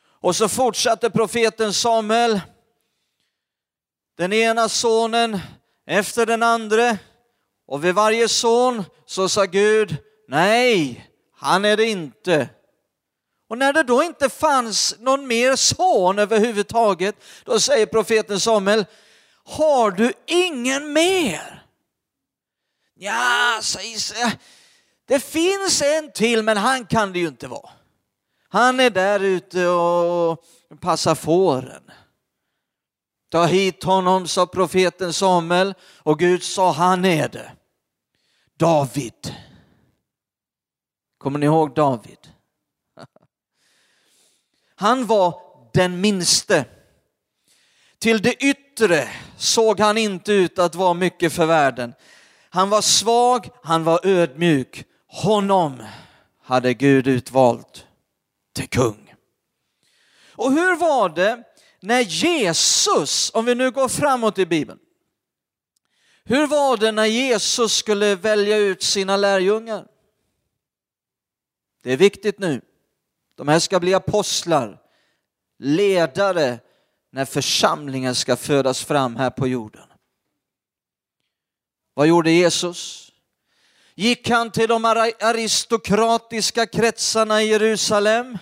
Och 0.00 0.36
så 0.36 0.48
fortsatte 0.48 1.10
profeten 1.10 1.72
Samuel, 1.72 2.40
den 4.16 4.32
ena 4.32 4.68
sonen 4.68 5.38
efter 5.86 6.26
den 6.26 6.42
andra, 6.42 6.98
och 7.66 7.84
vid 7.84 7.94
varje 7.94 8.28
son 8.28 8.84
så 9.06 9.28
sa 9.28 9.44
Gud, 9.44 9.96
nej, 10.28 11.04
han 11.32 11.64
är 11.64 11.76
det 11.76 11.84
inte. 11.84 12.48
Och 13.48 13.58
när 13.58 13.72
det 13.72 13.82
då 13.82 14.02
inte 14.02 14.28
fanns 14.28 14.94
någon 14.98 15.26
mer 15.26 15.56
son 15.56 16.18
överhuvudtaget, 16.18 17.16
då 17.44 17.60
säger 17.60 17.86
profeten 17.86 18.40
Samuel, 18.40 18.86
har 19.44 19.90
du 19.90 20.12
ingen 20.26 20.92
mer? 20.92 21.64
Ja, 22.94 23.58
säger 23.62 24.32
det 25.06 25.20
finns 25.20 25.82
en 25.82 26.12
till, 26.12 26.42
men 26.42 26.56
han 26.56 26.86
kan 26.86 27.12
det 27.12 27.18
ju 27.18 27.28
inte 27.28 27.48
vara. 27.48 27.70
Han 28.48 28.80
är 28.80 28.90
där 28.90 29.20
ute 29.20 29.66
och 29.66 30.44
passar 30.80 31.14
fåren. 31.14 31.82
Ta 33.30 33.44
hit 33.44 33.84
honom, 33.84 34.28
sa 34.28 34.46
profeten 34.46 35.12
Samuel, 35.12 35.74
och 35.98 36.18
Gud 36.18 36.42
sa, 36.42 36.72
han 36.72 37.04
är 37.04 37.28
det. 37.28 37.52
David. 38.56 39.34
Kommer 41.18 41.38
ni 41.38 41.46
ihåg 41.46 41.74
David? 41.74 42.18
Han 44.76 45.06
var 45.06 45.40
den 45.72 46.00
minste. 46.00 46.64
Till 47.98 48.22
det 48.22 48.44
yttre 48.44 49.08
såg 49.36 49.80
han 49.80 49.98
inte 49.98 50.32
ut 50.32 50.58
att 50.58 50.74
vara 50.74 50.94
mycket 50.94 51.32
för 51.32 51.46
världen. 51.46 51.94
Han 52.50 52.70
var 52.70 52.82
svag, 52.82 53.48
han 53.62 53.84
var 53.84 54.06
ödmjuk. 54.06 54.84
Honom 55.06 55.82
hade 56.42 56.74
Gud 56.74 57.06
utvalt 57.06 57.86
till 58.52 58.68
kung. 58.68 59.14
Och 60.30 60.52
hur 60.52 60.76
var 60.76 61.08
det 61.08 61.42
när 61.80 62.00
Jesus, 62.00 63.30
om 63.34 63.44
vi 63.44 63.54
nu 63.54 63.70
går 63.70 63.88
framåt 63.88 64.38
i 64.38 64.46
Bibeln, 64.46 64.78
hur 66.24 66.46
var 66.46 66.76
det 66.76 66.92
när 66.92 67.06
Jesus 67.06 67.76
skulle 67.76 68.14
välja 68.14 68.56
ut 68.56 68.82
sina 68.82 69.16
lärjungar? 69.16 69.86
Det 71.82 71.92
är 71.92 71.96
viktigt 71.96 72.38
nu. 72.38 72.60
De 73.36 73.48
här 73.48 73.58
ska 73.58 73.80
bli 73.80 73.94
apostlar, 73.94 74.82
ledare 75.58 76.58
när 77.10 77.24
församlingen 77.24 78.14
ska 78.14 78.36
födas 78.36 78.84
fram 78.84 79.16
här 79.16 79.30
på 79.30 79.48
jorden. 79.48 79.88
Vad 81.94 82.06
gjorde 82.06 82.30
Jesus? 82.30 83.12
Gick 83.94 84.30
han 84.30 84.50
till 84.50 84.68
de 84.68 84.84
aristokratiska 84.84 86.66
kretsarna 86.66 87.42
i 87.42 87.48
Jerusalem 87.48 88.38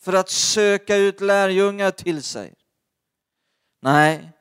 för 0.00 0.12
att 0.12 0.30
söka 0.30 0.96
ut 0.96 1.20
lärjungar 1.20 1.90
till 1.90 2.22
sig? 2.22 2.54
Nej. 3.80 4.32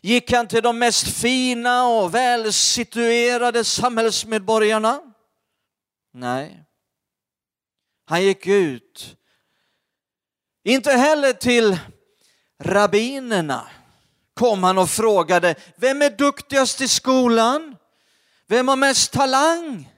Gick 0.00 0.32
han 0.32 0.48
till 0.48 0.62
de 0.62 0.78
mest 0.78 1.08
fina 1.08 1.86
och 1.86 2.14
välsituerade 2.14 3.64
samhällsmedborgarna? 3.64 5.00
Nej. 6.12 6.65
Han 8.06 8.22
gick 8.22 8.46
ut. 8.46 9.16
Inte 10.64 10.92
heller 10.92 11.32
till 11.32 11.78
rabbinerna 12.58 13.68
kom 14.34 14.64
han 14.64 14.78
och 14.78 14.90
frågade, 14.90 15.54
vem 15.76 16.02
är 16.02 16.10
duktigast 16.10 16.80
i 16.80 16.88
skolan? 16.88 17.76
Vem 18.46 18.68
har 18.68 18.76
mest 18.76 19.12
talang? 19.12 19.92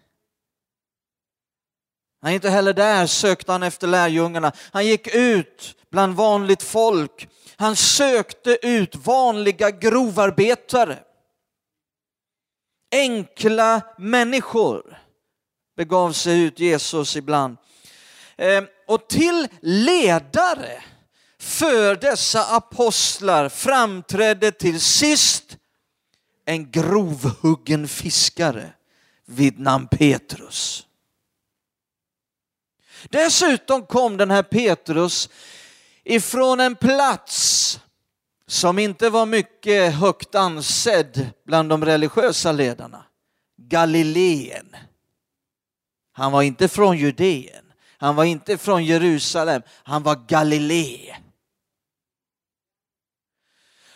Nej, 2.22 2.34
inte 2.34 2.50
heller 2.50 2.72
där 2.72 3.06
sökte 3.06 3.52
han 3.52 3.62
efter 3.62 3.86
lärjungarna. 3.86 4.52
Han 4.72 4.86
gick 4.86 5.14
ut 5.14 5.76
bland 5.90 6.16
vanligt 6.16 6.62
folk. 6.62 7.28
Han 7.56 7.76
sökte 7.76 8.58
ut 8.62 8.96
vanliga 8.96 9.70
grovarbetare. 9.70 10.98
Enkla 12.92 13.80
människor 13.98 14.98
begav 15.76 16.12
sig 16.12 16.42
ut 16.42 16.60
Jesus 16.60 17.16
ibland. 17.16 17.56
Ehm, 18.38 18.66
och 18.86 19.08
till 19.08 19.48
ledare 19.60 20.82
för 21.38 21.96
dessa 21.96 22.56
apostlar 22.56 23.48
framträdde 23.48 24.52
till 24.52 24.80
sist 24.80 25.56
en 26.44 26.70
grovhuggen 26.70 27.88
fiskare 27.88 28.72
vid 29.24 29.58
namn 29.60 29.88
Petrus. 29.88 30.86
Dessutom 33.08 33.86
kom 33.86 34.16
den 34.16 34.30
här 34.30 34.42
Petrus 34.42 35.28
ifrån 36.04 36.60
en 36.60 36.76
plats 36.76 37.80
som 38.46 38.78
inte 38.78 39.10
var 39.10 39.26
mycket 39.26 39.94
högt 39.94 40.34
ansedd 40.34 41.30
bland 41.44 41.68
de 41.68 41.84
religiösa 41.84 42.52
ledarna. 42.52 43.04
Galileen. 43.56 44.76
Han 46.12 46.32
var 46.32 46.42
inte 46.42 46.68
från 46.68 46.98
Judeen. 46.98 47.67
Han 47.98 48.16
var 48.16 48.24
inte 48.24 48.58
från 48.58 48.84
Jerusalem. 48.84 49.62
Han 49.82 50.02
var 50.02 50.16
Galilé. 50.28 51.16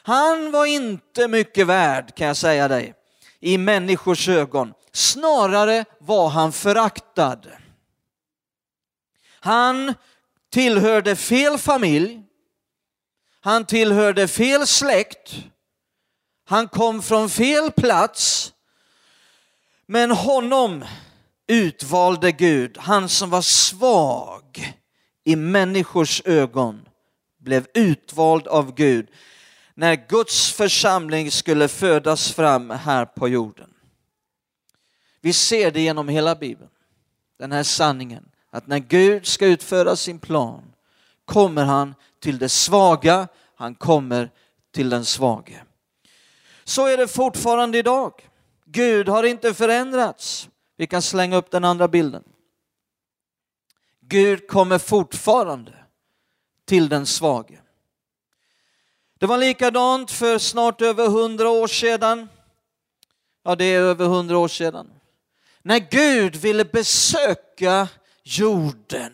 Han 0.03 0.51
var 0.51 0.67
inte 0.67 1.29
mycket 1.29 1.67
värd 1.67 2.15
kan 2.15 2.27
jag 2.27 2.37
säga 2.37 2.69
dig 2.69 2.95
i 3.41 3.59
människors 3.59 4.29
ögon. 4.29 4.75
Snarare 4.93 5.85
var 5.99 6.29
han 6.29 6.53
föraktad. 6.53 7.47
Han 9.41 9.95
tillhörde 10.51 11.17
fel 11.17 11.59
familj. 11.59 12.23
Han 13.41 13.67
tillhörde 13.67 14.29
fel 14.29 14.67
släkt. 14.67 15.35
Han 16.45 16.69
kom 16.69 17.03
från 17.03 17.31
fel 17.31 17.73
plats. 17.73 18.53
Men 19.87 20.11
honom 20.11 20.85
utvalde 21.49 22.33
Gud, 22.33 22.79
han 22.79 23.09
som 23.09 23.31
var 23.31 23.43
svag 23.43 24.75
i 25.25 25.37
människors 25.37 26.23
ögon, 26.25 26.89
blev 27.39 27.67
utvald 27.75 28.47
av 28.47 28.75
Gud 28.75 29.09
när 29.75 30.09
Guds 30.09 30.53
församling 30.53 31.31
skulle 31.31 31.69
födas 31.69 32.33
fram 32.33 32.71
här 32.71 33.05
på 33.05 33.29
jorden. 33.29 33.71
Vi 35.21 35.33
ser 35.33 35.71
det 35.71 35.81
genom 35.81 36.09
hela 36.09 36.35
Bibeln, 36.35 36.71
den 37.39 37.53
här 37.53 37.63
sanningen, 37.63 38.25
att 38.51 38.67
när 38.67 38.79
Gud 38.79 39.27
ska 39.27 39.47
utföra 39.47 39.97
sin 39.97 40.19
plan 40.19 40.63
kommer 41.25 41.65
han 41.65 41.95
till 42.21 42.39
det 42.39 42.49
svaga, 42.49 43.29
han 43.57 43.75
kommer 43.75 44.31
till 44.75 44.91
den 44.91 45.05
svage. 45.05 45.63
Så 46.65 46.87
är 46.87 46.97
det 46.97 47.09
fortfarande 47.09 47.79
idag. 47.79 48.29
Gud 48.65 49.09
har 49.09 49.25
inte 49.25 49.55
förändrats. 49.55 50.49
Vi 50.83 50.87
kan 50.87 51.03
slänga 51.03 51.37
upp 51.37 51.51
den 51.51 51.65
andra 51.65 51.89
bilden. 51.89 52.23
Gud 54.01 54.49
kommer 54.49 54.79
fortfarande 54.79 55.75
till 56.65 56.89
den 56.89 57.07
svage. 57.07 57.61
Det 59.19 59.27
var 59.27 59.39
likadant 59.39 60.11
för 60.11 60.39
snart 60.39 60.81
över 60.81 61.09
hundra 61.09 61.49
år 61.49 61.67
sedan. 61.67 62.29
Ja, 63.45 63.55
det 63.55 63.65
är 63.65 63.81
över 63.81 64.07
hundra 64.07 64.39
år 64.39 64.49
sedan. 64.49 64.91
När 65.63 65.79
Gud 65.79 66.37
ville 66.37 66.65
besöka 66.65 67.89
jorden 68.23 69.13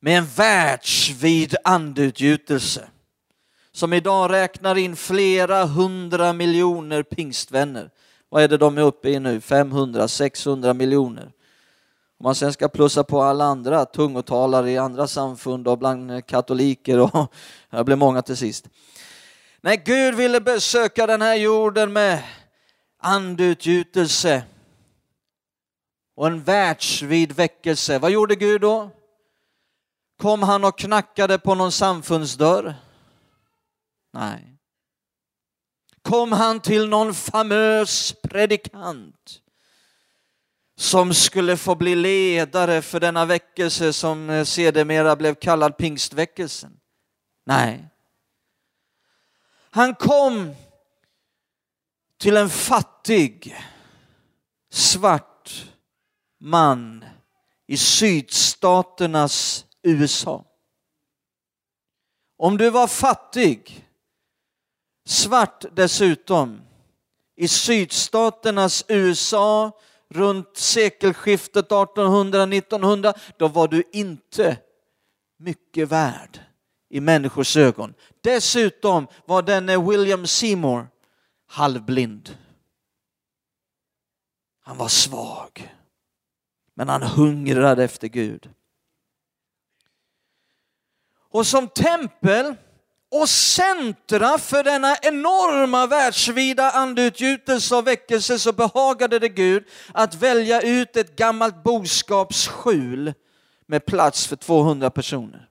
med 0.00 0.18
en 0.18 0.26
världsvid 0.26 1.56
andutgjutelse 1.64 2.88
som 3.72 3.92
idag 3.92 4.32
räknar 4.32 4.78
in 4.78 4.96
flera 4.96 5.64
hundra 5.64 6.32
miljoner 6.32 7.02
pingstvänner. 7.02 7.90
Vad 8.28 8.42
är 8.42 8.48
det 8.48 8.56
de 8.56 8.78
är 8.78 8.82
uppe 8.82 9.08
i 9.08 9.20
nu? 9.20 9.40
500, 9.40 10.08
600 10.08 10.74
miljoner. 10.74 11.32
Om 12.18 12.24
man 12.24 12.34
sen 12.34 12.52
ska 12.52 12.68
plussa 12.68 13.04
på 13.04 13.22
alla 13.22 13.44
andra 13.44 13.84
tungotalare 13.84 14.70
i 14.70 14.78
andra 14.78 15.06
samfund 15.06 15.68
och 15.68 15.78
bland 15.78 16.26
katoliker 16.26 16.98
och 16.98 17.32
det 17.70 17.84
blir 17.84 17.96
många 17.96 18.22
till 18.22 18.36
sist. 18.36 18.68
När 19.60 19.76
Gud 19.76 20.14
ville 20.14 20.40
besöka 20.40 21.06
den 21.06 21.22
här 21.22 21.34
jorden 21.34 21.92
med 21.92 22.22
andutgjutelse 22.98 24.42
och 26.16 26.26
en 26.26 26.42
världsvid 26.42 27.32
väckelse, 27.32 27.98
vad 27.98 28.10
gjorde 28.10 28.36
Gud 28.36 28.60
då? 28.60 28.90
Kom 30.20 30.42
han 30.42 30.64
och 30.64 30.78
knackade 30.78 31.38
på 31.38 31.54
någon 31.54 31.72
samfundsdörr? 31.72 32.74
Nej. 34.12 34.57
Kom 36.08 36.32
han 36.32 36.60
till 36.60 36.88
någon 36.88 37.14
famös 37.14 38.14
predikant 38.22 39.42
som 40.76 41.14
skulle 41.14 41.56
få 41.56 41.74
bli 41.74 41.94
ledare 41.94 42.82
för 42.82 43.00
denna 43.00 43.24
väckelse 43.24 43.92
som 43.92 44.30
eh, 44.30 44.44
sedermera 44.44 45.16
blev 45.16 45.34
kallad 45.34 45.76
pingstväckelsen? 45.76 46.80
Nej. 47.46 47.88
Han 49.70 49.94
kom 49.94 50.54
till 52.18 52.36
en 52.36 52.50
fattig 52.50 53.56
svart 54.70 55.66
man 56.40 57.04
i 57.66 57.76
sydstaternas 57.76 59.64
USA. 59.82 60.44
Om 62.36 62.56
du 62.56 62.70
var 62.70 62.86
fattig, 62.86 63.87
svart 65.08 65.64
dessutom, 65.72 66.60
i 67.36 67.48
sydstaternas 67.48 68.84
USA 68.88 69.72
runt 70.08 70.56
sekelskiftet 70.56 71.68
1800-1900, 71.68 73.18
då 73.36 73.48
var 73.48 73.68
du 73.68 73.82
inte 73.92 74.56
mycket 75.36 75.88
värd 75.88 76.40
i 76.88 77.00
människors 77.00 77.56
ögon. 77.56 77.94
Dessutom 78.20 79.06
var 79.26 79.42
denne 79.42 79.78
William 79.78 80.26
Seymour 80.26 80.86
halvblind. 81.46 82.38
Han 84.60 84.76
var 84.76 84.88
svag, 84.88 85.74
men 86.74 86.88
han 86.88 87.02
hungrade 87.02 87.84
efter 87.84 88.08
Gud. 88.08 88.50
Och 91.30 91.46
som 91.46 91.68
tempel 91.68 92.54
och 93.10 93.28
centra 93.28 94.38
för 94.38 94.64
denna 94.64 94.96
enorma 95.02 95.86
världsvida 95.86 96.70
andeutgjutelse 96.70 97.76
och 97.76 97.86
väckelse 97.86 98.38
så 98.38 98.52
behagade 98.52 99.18
det 99.18 99.28
Gud 99.28 99.64
att 99.94 100.14
välja 100.14 100.60
ut 100.60 100.96
ett 100.96 101.16
gammalt 101.16 101.62
boskapsskjul 101.62 103.14
med 103.66 103.86
plats 103.86 104.26
för 104.26 104.36
200 104.36 104.90
personer. 104.90 105.48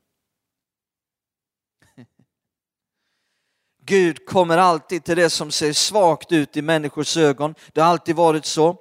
Gud 3.88 4.26
kommer 4.26 4.58
alltid 4.58 5.04
till 5.04 5.18
det 5.18 5.30
som 5.30 5.52
ser 5.52 5.74
svagt 5.74 6.32
ut 6.32 6.58
i 6.58 6.62
människors 6.62 7.18
ögon. 7.18 7.56
Det 7.74 7.82
har 7.82 7.90
alltid 7.90 8.16
varit 8.16 8.46
så. 8.46 8.76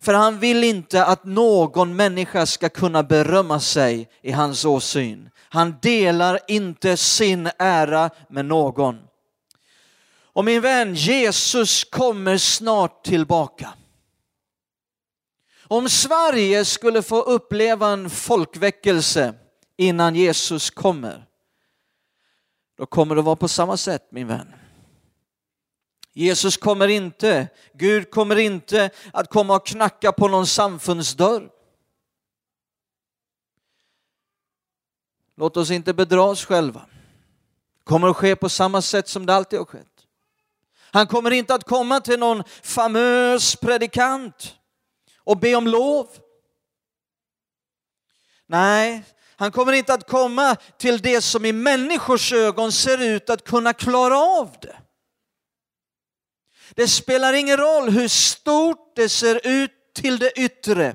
För 0.00 0.14
han 0.14 0.38
vill 0.38 0.64
inte 0.64 1.04
att 1.04 1.24
någon 1.24 1.96
människa 1.96 2.46
ska 2.46 2.68
kunna 2.68 3.02
berömma 3.02 3.60
sig 3.60 4.08
i 4.22 4.32
hans 4.32 4.64
åsyn. 4.64 5.30
Han 5.52 5.76
delar 5.82 6.40
inte 6.48 6.96
sin 6.96 7.50
ära 7.58 8.10
med 8.28 8.44
någon. 8.44 8.98
Och 10.32 10.44
min 10.44 10.60
vän, 10.60 10.94
Jesus 10.94 11.84
kommer 11.84 12.38
snart 12.38 13.04
tillbaka. 13.04 13.74
Om 15.62 15.88
Sverige 15.88 16.64
skulle 16.64 17.02
få 17.02 17.22
uppleva 17.22 17.88
en 17.88 18.10
folkväckelse 18.10 19.34
innan 19.76 20.14
Jesus 20.14 20.70
kommer, 20.70 21.26
då 22.78 22.86
kommer 22.86 23.14
det 23.14 23.22
vara 23.22 23.36
på 23.36 23.48
samma 23.48 23.76
sätt 23.76 24.08
min 24.10 24.26
vän. 24.26 24.54
Jesus 26.12 26.56
kommer 26.56 26.88
inte, 26.88 27.48
Gud 27.74 28.10
kommer 28.10 28.36
inte 28.36 28.90
att 29.12 29.30
komma 29.30 29.56
och 29.56 29.66
knacka 29.66 30.12
på 30.12 30.28
någon 30.28 30.46
samfundsdörr. 30.46 31.59
Låt 35.40 35.56
oss 35.56 35.70
inte 35.70 35.94
bedra 35.94 36.22
oss 36.22 36.44
själva. 36.44 36.80
Det 37.78 37.84
kommer 37.84 38.08
att 38.08 38.16
ske 38.16 38.36
på 38.36 38.48
samma 38.48 38.82
sätt 38.82 39.08
som 39.08 39.26
det 39.26 39.34
alltid 39.34 39.58
har 39.58 39.66
skett. 39.66 40.06
Han 40.92 41.06
kommer 41.06 41.30
inte 41.30 41.54
att 41.54 41.64
komma 41.64 42.00
till 42.00 42.18
någon 42.18 42.44
famös 42.62 43.56
predikant 43.56 44.54
och 45.24 45.38
be 45.38 45.54
om 45.54 45.66
lov. 45.66 46.08
Nej, 48.46 49.02
han 49.36 49.52
kommer 49.52 49.72
inte 49.72 49.94
att 49.94 50.08
komma 50.08 50.56
till 50.78 50.98
det 50.98 51.20
som 51.20 51.44
i 51.44 51.52
människors 51.52 52.32
ögon 52.32 52.72
ser 52.72 53.02
ut 53.02 53.30
att 53.30 53.44
kunna 53.44 53.72
klara 53.72 54.18
av 54.18 54.56
det. 54.62 54.76
Det 56.70 56.88
spelar 56.88 57.32
ingen 57.32 57.56
roll 57.56 57.90
hur 57.90 58.08
stort 58.08 58.96
det 58.96 59.08
ser 59.08 59.46
ut 59.46 59.72
till 59.94 60.18
det 60.18 60.40
yttre. 60.40 60.94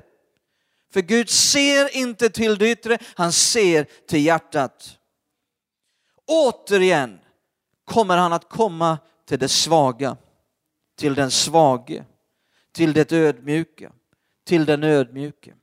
För 0.96 1.02
Gud 1.02 1.30
ser 1.30 1.96
inte 1.96 2.30
till 2.30 2.58
det 2.58 2.70
yttre, 2.70 2.98
han 3.14 3.32
ser 3.32 3.86
till 4.06 4.24
hjärtat. 4.24 4.98
Återigen 6.26 7.18
kommer 7.84 8.16
han 8.16 8.32
att 8.32 8.48
komma 8.48 8.98
till 9.26 9.38
det 9.38 9.48
svaga, 9.48 10.16
till 10.98 11.14
den 11.14 11.30
svage, 11.30 12.04
till 12.72 12.92
det 12.92 13.12
ödmjuka, 13.12 13.92
till 14.44 14.64
den 14.64 14.84
ödmjuke. 14.84 15.54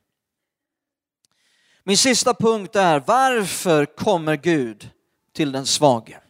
Min 1.84 1.98
sista 1.98 2.34
punkt 2.34 2.76
är 2.76 3.00
varför 3.06 3.86
kommer 3.86 4.36
Gud 4.36 4.90
till 5.32 5.52
den 5.52 5.66
svage? 5.66 6.20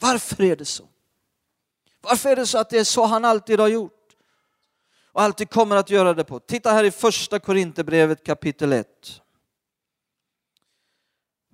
Varför 0.00 0.42
är 0.42 0.56
det 0.56 0.64
så? 0.64 0.88
Varför 2.00 2.30
är 2.30 2.36
det 2.36 2.46
så 2.46 2.58
att 2.58 2.70
det 2.70 2.78
är 2.78 2.84
så 2.84 3.04
han 3.04 3.24
alltid 3.24 3.60
har 3.60 3.68
gjort? 3.68 4.01
Och 5.12 5.22
alltid 5.22 5.50
kommer 5.50 5.76
att 5.76 5.90
göra 5.90 6.14
det 6.14 6.24
på. 6.24 6.40
Titta 6.40 6.72
här 6.72 6.84
i 6.84 6.90
första 6.90 7.38
Korinthierbrevet 7.38 8.24
kapitel 8.26 8.72
1. 8.72 9.22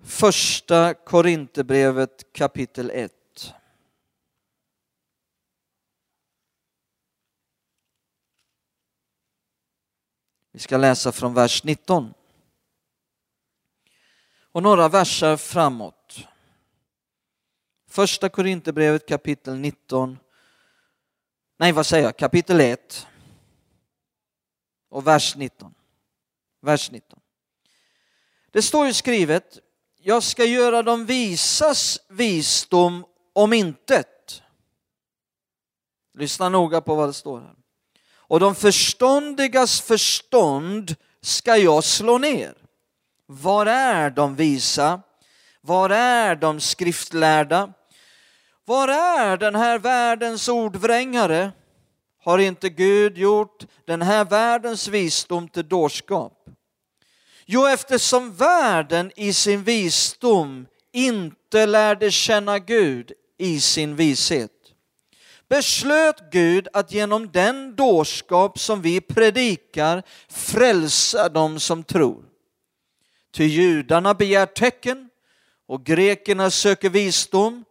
Första 0.03 0.93
Korinthierbrevet 0.93 2.33
kapitel 2.33 2.91
1. 2.93 3.13
Vi 10.51 10.59
ska 10.59 10.77
läsa 10.77 11.11
från 11.11 11.33
vers 11.33 11.63
19. 11.63 12.13
Och 14.51 14.63
några 14.63 14.89
verser 14.89 15.37
framåt. 15.37 16.27
Första 17.89 18.29
Korinthierbrevet 18.29 19.07
kapitel 19.07 19.55
19 19.55 20.17
nej 21.57 21.71
vad 21.71 21.85
säger 21.85 22.03
jag, 22.03 22.17
kapitel 22.17 22.61
1 22.61 23.07
och 24.89 25.07
vers 25.07 25.35
19. 25.35 25.73
Vers 26.61 26.91
19. 26.91 27.19
Det 28.51 28.61
står 28.61 28.87
ju 28.87 28.93
skrivet, 28.93 29.59
jag 30.01 30.23
ska 30.23 30.45
göra 30.45 30.83
de 30.83 31.05
visas 31.05 31.99
visdom 32.09 33.05
om 33.33 33.53
intet. 33.53 34.41
Lyssna 36.17 36.49
noga 36.49 36.81
på 36.81 36.95
vad 36.95 37.09
det 37.09 37.13
står 37.13 37.39
här. 37.39 37.55
Och 38.11 38.39
de 38.39 38.55
förståndigas 38.55 39.81
förstånd 39.81 40.95
ska 41.21 41.57
jag 41.57 41.83
slå 41.83 42.17
ner. 42.17 42.53
Var 43.25 43.65
är 43.65 44.09
de 44.09 44.35
visa? 44.35 45.01
Var 45.61 45.89
är 45.89 46.35
de 46.35 46.59
skriftlärda? 46.59 47.73
Var 48.65 48.87
är 48.87 49.37
den 49.37 49.55
här 49.55 49.79
världens 49.79 50.47
ordvrängare? 50.47 51.51
Har 52.23 52.39
inte 52.39 52.69
Gud 52.69 53.17
gjort 53.17 53.65
den 53.85 54.01
här 54.01 54.25
världens 54.25 54.87
visdom 54.87 55.47
till 55.47 55.69
dårskap? 55.69 56.33
Jo, 57.45 57.67
eftersom 57.67 58.35
världen 58.35 59.11
i 59.15 59.33
sin 59.33 59.63
visdom 59.63 60.67
inte 60.93 61.65
lärde 61.65 62.11
känna 62.11 62.59
Gud 62.59 63.11
i 63.37 63.59
sin 63.59 63.95
vishet 63.95 64.51
beslöt 65.49 66.31
Gud 66.31 66.67
att 66.73 66.91
genom 66.91 67.31
den 67.31 67.75
dårskap 67.75 68.59
som 68.59 68.81
vi 68.81 69.01
predikar 69.01 70.03
frälsa 70.29 71.29
dem 71.29 71.59
som 71.59 71.83
tror. 71.83 72.23
Ty 73.33 73.43
judarna 73.45 74.13
begär 74.13 74.45
tecken 74.45 75.09
och 75.67 75.85
grekerna 75.85 76.51
söker 76.51 76.89
visdom 76.89 77.65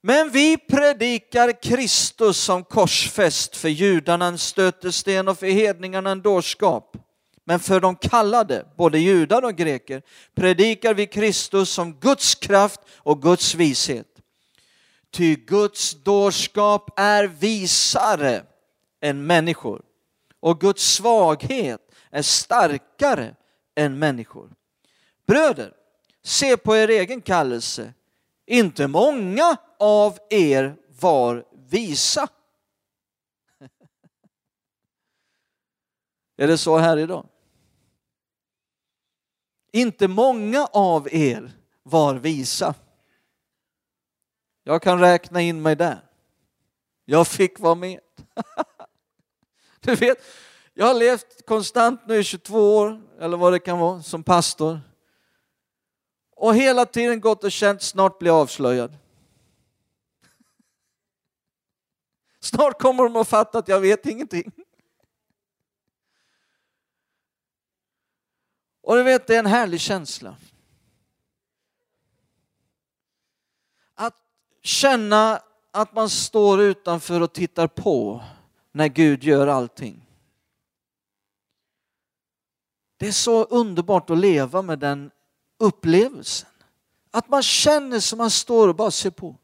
men 0.00 0.30
vi 0.30 0.56
predikar 0.56 1.62
Kristus 1.62 2.36
som 2.36 2.64
korsfäst 2.64 3.56
för 3.56 3.68
judarna 3.68 4.26
en 4.26 4.38
stötesten 4.38 5.28
och 5.28 5.38
för 5.38 5.46
hedningarna 5.46 6.10
en 6.10 6.22
dårskap. 6.22 6.96
Men 7.44 7.60
för 7.60 7.80
de 7.80 7.96
kallade, 7.96 8.66
både 8.76 8.98
judar 8.98 9.42
och 9.42 9.54
greker, 9.56 10.02
predikar 10.34 10.94
vi 10.94 11.06
Kristus 11.06 11.70
som 11.70 11.94
Guds 11.94 12.34
kraft 12.34 12.80
och 12.96 13.22
Guds 13.22 13.54
vishet. 13.54 14.06
Ty 15.10 15.36
Guds 15.36 16.02
dårskap 16.02 16.90
är 16.96 17.26
visare 17.26 18.42
än 19.00 19.26
människor 19.26 19.82
och 20.40 20.60
Guds 20.60 20.94
svaghet 20.94 21.80
är 22.10 22.22
starkare 22.22 23.34
än 23.76 23.98
människor. 23.98 24.50
Bröder, 25.26 25.72
se 26.22 26.56
på 26.56 26.76
er 26.76 26.88
egen 26.88 27.20
kallelse 27.20 27.92
inte 28.48 28.86
många 28.86 29.56
av 29.78 30.18
er 30.30 30.76
var 31.00 31.44
visa. 31.52 32.28
Är 36.36 36.46
det 36.46 36.58
så 36.58 36.78
här 36.78 36.96
idag? 36.96 37.28
Inte 39.72 40.08
många 40.08 40.66
av 40.66 41.08
er 41.14 41.52
var 41.82 42.14
visa. 42.14 42.74
Jag 44.62 44.82
kan 44.82 45.00
räkna 45.00 45.40
in 45.40 45.62
mig 45.62 45.76
där. 45.76 46.04
Jag 47.04 47.26
fick 47.26 47.58
vara 47.60 47.74
med. 47.74 48.00
Du 49.80 49.94
vet, 49.94 50.18
jag 50.74 50.86
har 50.86 50.94
levt 50.94 51.46
konstant 51.46 52.00
nu 52.06 52.16
i 52.16 52.24
22 52.24 52.76
år, 52.76 53.02
eller 53.20 53.36
vad 53.36 53.52
det 53.52 53.58
kan 53.58 53.78
vara, 53.78 54.02
som 54.02 54.22
pastor. 54.22 54.80
Och 56.38 56.54
hela 56.54 56.86
tiden 56.86 57.20
gått 57.20 57.44
och 57.44 57.52
känt 57.52 57.82
snart 57.82 58.18
bli 58.18 58.30
avslöjad. 58.30 58.96
Snart 62.40 62.80
kommer 62.80 63.02
de 63.02 63.16
att 63.16 63.28
fatta 63.28 63.58
att 63.58 63.68
jag 63.68 63.80
vet 63.80 64.06
ingenting. 64.06 64.52
Och 68.80 68.96
du 68.96 69.02
vet, 69.02 69.26
det 69.26 69.34
är 69.34 69.38
en 69.38 69.46
härlig 69.46 69.80
känsla. 69.80 70.36
Att 73.94 74.16
känna 74.62 75.42
att 75.70 75.92
man 75.92 76.10
står 76.10 76.60
utanför 76.60 77.20
och 77.20 77.32
tittar 77.32 77.66
på 77.66 78.24
när 78.72 78.88
Gud 78.88 79.24
gör 79.24 79.46
allting. 79.46 80.06
Det 82.96 83.08
är 83.08 83.12
så 83.12 83.44
underbart 83.44 84.10
att 84.10 84.18
leva 84.18 84.62
med 84.62 84.78
den 84.78 85.10
upplevelsen. 85.58 86.48
Att 87.10 87.28
man 87.28 87.42
känner 87.42 88.00
som 88.00 88.18
man 88.18 88.30
står 88.30 88.68
och 88.68 88.74
bara 88.74 88.90
ser 88.90 89.10
på. 89.10 89.36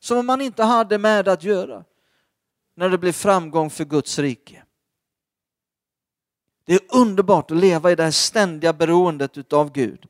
Som 0.00 0.18
om 0.18 0.26
man 0.26 0.40
inte 0.40 0.62
hade 0.62 0.98
med 0.98 1.28
att 1.28 1.42
göra 1.42 1.84
när 2.74 2.88
det 2.88 2.98
blir 2.98 3.12
framgång 3.12 3.70
för 3.70 3.84
Guds 3.84 4.18
rike. 4.18 4.62
Det 6.64 6.74
är 6.74 6.80
underbart 6.88 7.50
att 7.50 7.56
leva 7.56 7.92
i 7.92 7.94
det 7.94 8.02
här 8.02 8.10
ständiga 8.10 8.72
beroendet 8.72 9.38
utav 9.38 9.72
Gud. 9.72 10.06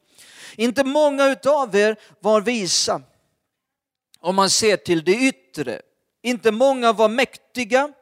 Inte 0.56 0.84
många 0.84 1.26
utav 1.26 1.76
er 1.76 1.96
var 2.20 2.40
visa 2.40 3.02
om 4.20 4.34
man 4.34 4.50
ser 4.50 4.76
till 4.76 5.04
det 5.04 5.14
yttre. 5.16 5.82
Inte 6.22 6.52
många 6.52 6.92
var 6.92 7.08
mäktiga, 7.08 7.92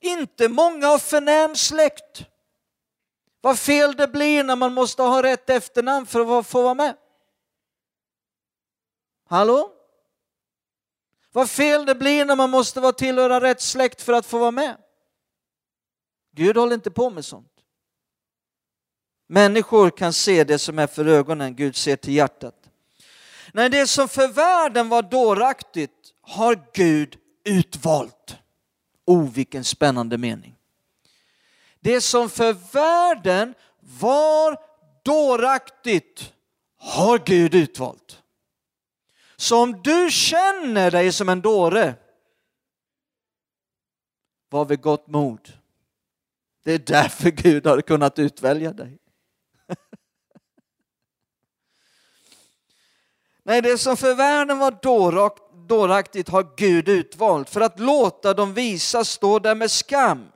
inte 0.00 0.48
många 0.48 0.88
av 0.88 0.98
förnäm 0.98 1.56
släkt. 1.56 2.24
Vad 3.44 3.58
fel 3.58 3.96
det 3.96 4.08
blir 4.08 4.44
när 4.44 4.56
man 4.56 4.74
måste 4.74 5.02
ha 5.02 5.22
rätt 5.22 5.50
efternamn 5.50 6.06
för 6.06 6.38
att 6.38 6.46
få 6.46 6.62
vara 6.62 6.74
med. 6.74 6.96
Hallå? 9.28 9.72
Vad 11.32 11.50
fel 11.50 11.86
det 11.86 11.94
blir 11.94 12.24
när 12.24 12.36
man 12.36 12.50
måste 12.50 12.80
vara 12.80 12.92
tillhöra 12.92 13.40
rätt 13.40 13.60
släkt 13.60 14.02
för 14.02 14.12
att 14.12 14.26
få 14.26 14.38
vara 14.38 14.50
med. 14.50 14.76
Gud 16.32 16.56
håller 16.56 16.74
inte 16.74 16.90
på 16.90 17.10
med 17.10 17.24
sånt. 17.24 17.52
Människor 19.26 19.90
kan 19.90 20.12
se 20.12 20.44
det 20.44 20.58
som 20.58 20.78
är 20.78 20.86
för 20.86 21.06
ögonen, 21.06 21.56
Gud 21.56 21.76
ser 21.76 21.96
till 21.96 22.14
hjärtat. 22.14 22.70
När 23.52 23.68
det 23.68 23.86
som 23.86 24.08
för 24.08 24.28
världen 24.28 24.88
var 24.88 25.02
dåraktigt 25.02 26.14
har 26.20 26.64
Gud 26.72 27.18
utvalt. 27.44 28.36
Oh, 29.06 29.32
vilken 29.32 29.64
spännande 29.64 30.18
mening. 30.18 30.53
Det 31.84 32.00
som 32.00 32.30
för 32.30 32.52
världen 32.52 33.54
var 33.80 34.58
dåraktigt 35.02 36.32
har 36.76 37.18
Gud 37.18 37.54
utvalt. 37.54 38.22
Så 39.36 39.62
om 39.62 39.82
du 39.82 40.10
känner 40.10 40.90
dig 40.90 41.12
som 41.12 41.28
en 41.28 41.40
dåre, 41.40 41.94
var 44.48 44.64
vid 44.64 44.80
gott 44.80 45.06
mod. 45.06 45.52
Det 46.64 46.72
är 46.72 46.78
därför 46.78 47.30
Gud 47.30 47.66
har 47.66 47.80
kunnat 47.80 48.18
utvälja 48.18 48.72
dig. 48.72 48.98
Nej, 53.42 53.62
det 53.62 53.78
som 53.78 53.96
för 53.96 54.14
världen 54.14 54.58
var 54.58 54.78
dåraktigt 55.66 56.28
har 56.28 56.56
Gud 56.56 56.88
utvalt 56.88 57.50
för 57.50 57.60
att 57.60 57.80
låta 57.80 58.34
dem 58.34 58.54
visa 58.54 59.04
stå 59.04 59.38
där 59.38 59.54
med 59.54 59.70
skam. 59.70 60.30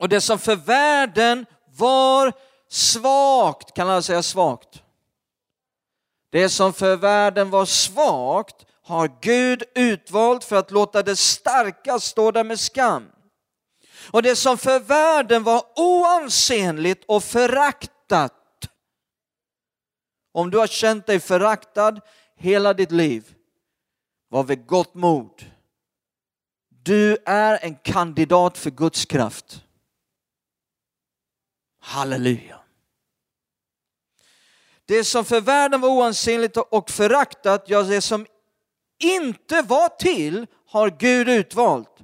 Och 0.00 0.08
det 0.08 0.20
som 0.20 0.38
för 0.38 0.56
världen 0.56 1.46
var 1.76 2.32
svagt, 2.68 3.74
kan 3.74 3.88
alla 3.88 4.02
säga 4.02 4.22
svagt? 4.22 4.82
Det 6.30 6.48
som 6.48 6.72
för 6.72 6.96
världen 6.96 7.50
var 7.50 7.64
svagt 7.64 8.66
har 8.82 9.10
Gud 9.20 9.62
utvalt 9.74 10.44
för 10.44 10.56
att 10.56 10.70
låta 10.70 11.02
det 11.02 11.16
starka 11.16 11.98
stå 11.98 12.30
där 12.30 12.44
med 12.44 12.60
skam. 12.60 13.06
Och 14.10 14.22
det 14.22 14.36
som 14.36 14.58
för 14.58 14.80
världen 14.80 15.42
var 15.42 15.62
oansenligt 15.76 17.04
och 17.08 17.24
föraktat 17.24 18.68
om 20.32 20.50
du 20.50 20.58
har 20.58 20.66
känt 20.66 21.06
dig 21.06 21.20
föraktad 21.20 22.00
hela 22.36 22.74
ditt 22.74 22.92
liv, 22.92 23.34
var 24.28 24.44
vid 24.44 24.66
gott 24.66 24.94
mod. 24.94 25.44
Du 26.68 27.16
är 27.26 27.64
en 27.64 27.74
kandidat 27.74 28.58
för 28.58 28.70
Guds 28.70 29.04
kraft. 29.04 29.64
Halleluja. 31.80 32.60
Det 34.84 35.04
som 35.04 35.24
för 35.24 35.40
världen 35.40 35.80
var 35.80 35.88
oansenligt 35.88 36.56
och 36.56 36.90
föraktat, 36.90 37.64
ja 37.66 37.82
det 37.82 38.00
som 38.00 38.26
inte 38.98 39.62
var 39.62 39.88
till 39.88 40.46
har 40.66 40.90
Gud 40.90 41.28
utvalt 41.28 41.98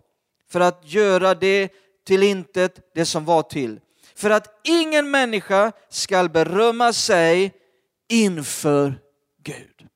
för 0.49 0.61
att 0.61 0.81
göra 0.85 1.35
det 1.35 1.73
till 2.07 2.23
intet 2.23 2.95
det 2.95 3.07
som 3.07 3.25
var 3.25 3.43
till. 3.43 3.81
För 4.15 4.31
att 4.31 4.61
ingen 4.65 5.11
människa 5.11 5.73
skall 5.89 6.29
berömma 6.29 6.93
sig 6.93 7.55
inför 8.09 9.01
Gud. 9.43 9.89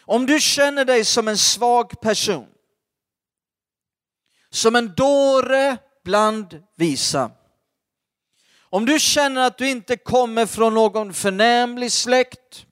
Om 0.00 0.26
du 0.26 0.40
känner 0.40 0.84
dig 0.84 1.04
som 1.04 1.28
en 1.28 1.38
svag 1.38 2.00
person, 2.00 2.48
som 4.50 4.76
en 4.76 4.94
dåre 4.94 5.76
bland 6.04 6.62
visa, 6.76 7.30
om 8.74 8.86
du 8.86 8.98
känner 9.00 9.46
att 9.46 9.58
du 9.58 9.70
inte 9.70 9.96
kommer 9.96 10.46
från 10.46 10.74
någon 10.74 11.14
förnämlig 11.14 11.92
släkt, 11.92 12.66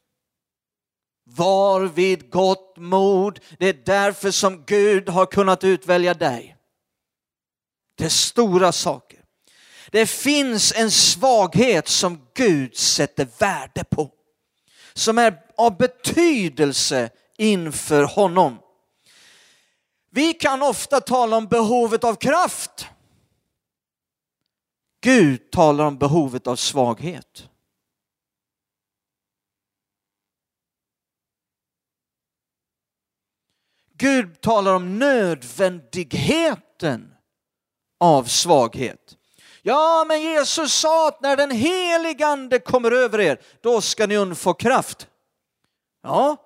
var 1.25 1.81
vid 1.81 2.31
gott 2.31 2.77
mod. 2.77 3.41
Det 3.59 3.69
är 3.69 3.83
därför 3.85 4.31
som 4.31 4.65
Gud 4.65 5.09
har 5.09 5.27
kunnat 5.27 5.65
utvälja 5.65 6.15
dig. 6.15 6.57
Det 7.99 8.05
är 8.05 8.09
stora 8.09 8.73
saker. 8.73 9.19
Det 9.91 10.07
finns 10.07 10.73
en 10.77 10.91
svaghet 10.91 11.89
som 11.89 12.27
Gud 12.35 12.77
sätter 12.77 13.29
värde 13.39 13.85
på 13.85 14.11
som 14.93 15.19
är 15.19 15.43
av 15.57 15.77
betydelse 15.77 17.11
inför 17.39 18.03
honom. 18.03 18.59
Vi 20.11 20.35
kan 20.35 20.63
ofta 20.63 21.01
tala 21.01 21.37
om 21.37 21.47
behovet 21.47 22.05
av 22.05 22.15
kraft. 22.15 22.87
Gud 25.03 25.51
talar 25.51 25.85
om 25.85 25.99
behovet 25.99 26.47
av 26.47 26.57
svaghet. 26.57 27.49
Gud 33.95 34.41
talar 34.41 34.75
om 34.75 34.99
nödvändigheten 34.99 37.15
av 38.01 38.25
svaghet. 38.25 39.17
Ja, 39.63 40.05
men 40.09 40.23
Jesus 40.23 40.75
sa 40.75 41.09
att 41.09 41.21
när 41.21 41.37
den 41.37 41.51
helige 41.51 42.27
ande 42.27 42.59
kommer 42.59 42.91
över 42.91 43.21
er, 43.21 43.41
då 43.61 43.81
ska 43.81 44.07
ni 44.07 44.17
undfå 44.17 44.55
kraft. 44.55 45.09
Ja, 46.03 46.37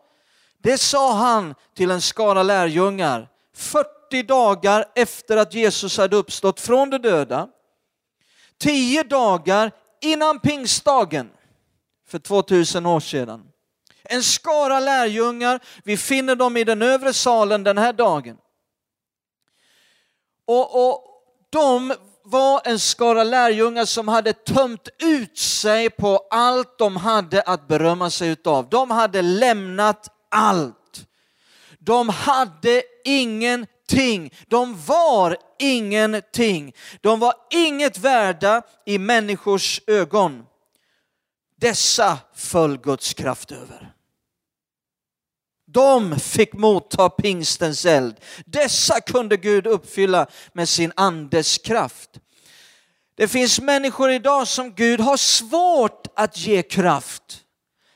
det 0.59 0.79
sa 0.79 1.12
han 1.12 1.55
till 1.75 1.90
en 1.90 2.01
skara 2.01 2.42
lärjungar 2.42 3.29
40 3.55 4.23
dagar 4.23 4.85
efter 4.95 5.37
att 5.37 5.55
Jesus 5.55 5.99
hade 5.99 6.16
uppstått 6.16 6.61
från 6.61 6.90
de 6.90 6.99
döda. 6.99 7.49
Tio 8.59 9.03
dagar 9.03 9.73
innan 10.01 10.40
pingstdagen 10.40 11.31
för 12.09 12.19
2000 12.19 12.87
år 12.87 13.01
sedan. 13.01 13.53
En 14.03 14.23
skara 14.23 14.81
lärjungar, 14.81 15.61
vi 15.85 15.97
finner 15.97 16.37
dem 16.37 16.57
i 16.57 16.64
den 16.64 16.83
övre 16.83 17.12
salen 17.12 17.64
den 17.64 17.79
här 17.79 17.92
dagen. 17.92 18.37
Och, 20.47 20.88
och 20.88 21.05
de 21.51 21.95
var 22.25 22.61
en 22.64 22.79
skara 22.79 23.25
lärjungar 23.25 23.85
som 23.85 24.09
hade 24.09 24.33
tömt 24.33 24.88
ut 24.99 25.38
sig 25.38 25.90
på 25.90 26.27
allt 26.31 26.79
de 26.79 26.97
hade 26.97 27.42
att 27.42 27.69
berömma 27.69 28.11
sig 28.11 28.29
utav. 28.29 28.69
De 28.69 28.90
hade 28.90 29.23
lämnat 29.23 30.09
allt. 30.29 31.07
De 31.79 32.09
hade 32.09 32.83
ingen 33.05 33.66
ingenting. 33.92 34.31
De 34.49 34.85
var 34.87 35.37
ingenting. 35.59 36.72
De 37.01 37.20
var 37.20 37.35
inget 37.51 37.99
värda 37.99 38.62
i 38.87 38.99
människors 38.99 39.81
ögon. 39.87 40.44
Dessa 41.61 42.18
föll 42.35 42.79
Guds 42.79 43.14
kraft 43.14 43.53
över. 43.53 43.92
De 45.68 46.18
fick 46.20 46.53
motta 46.53 47.09
pingstens 47.09 47.85
eld. 47.85 48.16
Dessa 48.44 49.01
kunde 49.01 49.37
Gud 49.37 49.66
uppfylla 49.66 50.27
med 50.53 50.68
sin 50.68 50.92
andes 50.96 51.59
kraft. 51.59 52.11
Det 53.16 53.29
finns 53.29 53.61
människor 53.61 54.11
idag 54.11 54.49
som 54.49 54.75
Gud 54.75 55.01
har 55.01 55.16
svårt 55.16 56.07
att 56.16 56.38
ge 56.38 56.62
kraft. 56.62 57.42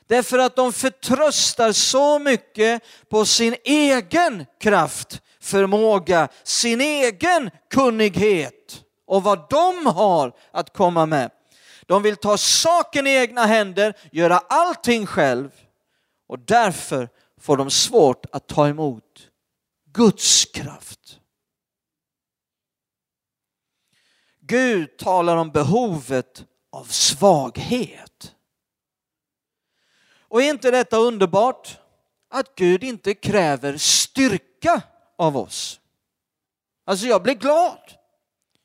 Därför 0.07 0.39
att 0.39 0.55
de 0.55 0.73
förtröstar 0.73 1.71
så 1.71 2.19
mycket 2.19 2.83
på 3.09 3.25
sin 3.25 3.55
egen 3.63 4.45
kraft, 4.59 5.21
förmåga, 5.41 6.27
sin 6.43 6.81
egen 6.81 7.49
kunnighet 7.69 8.83
och 9.05 9.23
vad 9.23 9.49
de 9.49 9.85
har 9.85 10.35
att 10.51 10.73
komma 10.73 11.05
med. 11.05 11.31
De 11.85 12.03
vill 12.03 12.15
ta 12.15 12.37
saken 12.37 13.07
i 13.07 13.09
egna 13.09 13.45
händer, 13.45 13.97
göra 14.11 14.37
allting 14.37 15.05
själv 15.05 15.51
och 16.27 16.39
därför 16.39 17.09
får 17.39 17.57
de 17.57 17.69
svårt 17.69 18.25
att 18.31 18.47
ta 18.47 18.67
emot 18.67 19.27
Guds 19.93 20.45
kraft. 20.45 21.19
Gud 24.39 24.97
talar 24.97 25.37
om 25.37 25.51
behovet 25.51 26.45
av 26.71 26.83
svaghet. 26.83 28.35
Och 30.27 30.41
är 30.41 30.49
inte 30.49 30.71
detta 30.71 30.97
underbart? 30.97 31.77
Att 32.29 32.55
Gud 32.55 32.83
inte 32.83 33.13
kräver 33.13 33.77
styrka 33.77 34.81
av 35.17 35.37
oss. 35.37 35.79
Alltså 36.85 37.05
jag 37.05 37.23
blir 37.23 37.33
glad. 37.33 37.97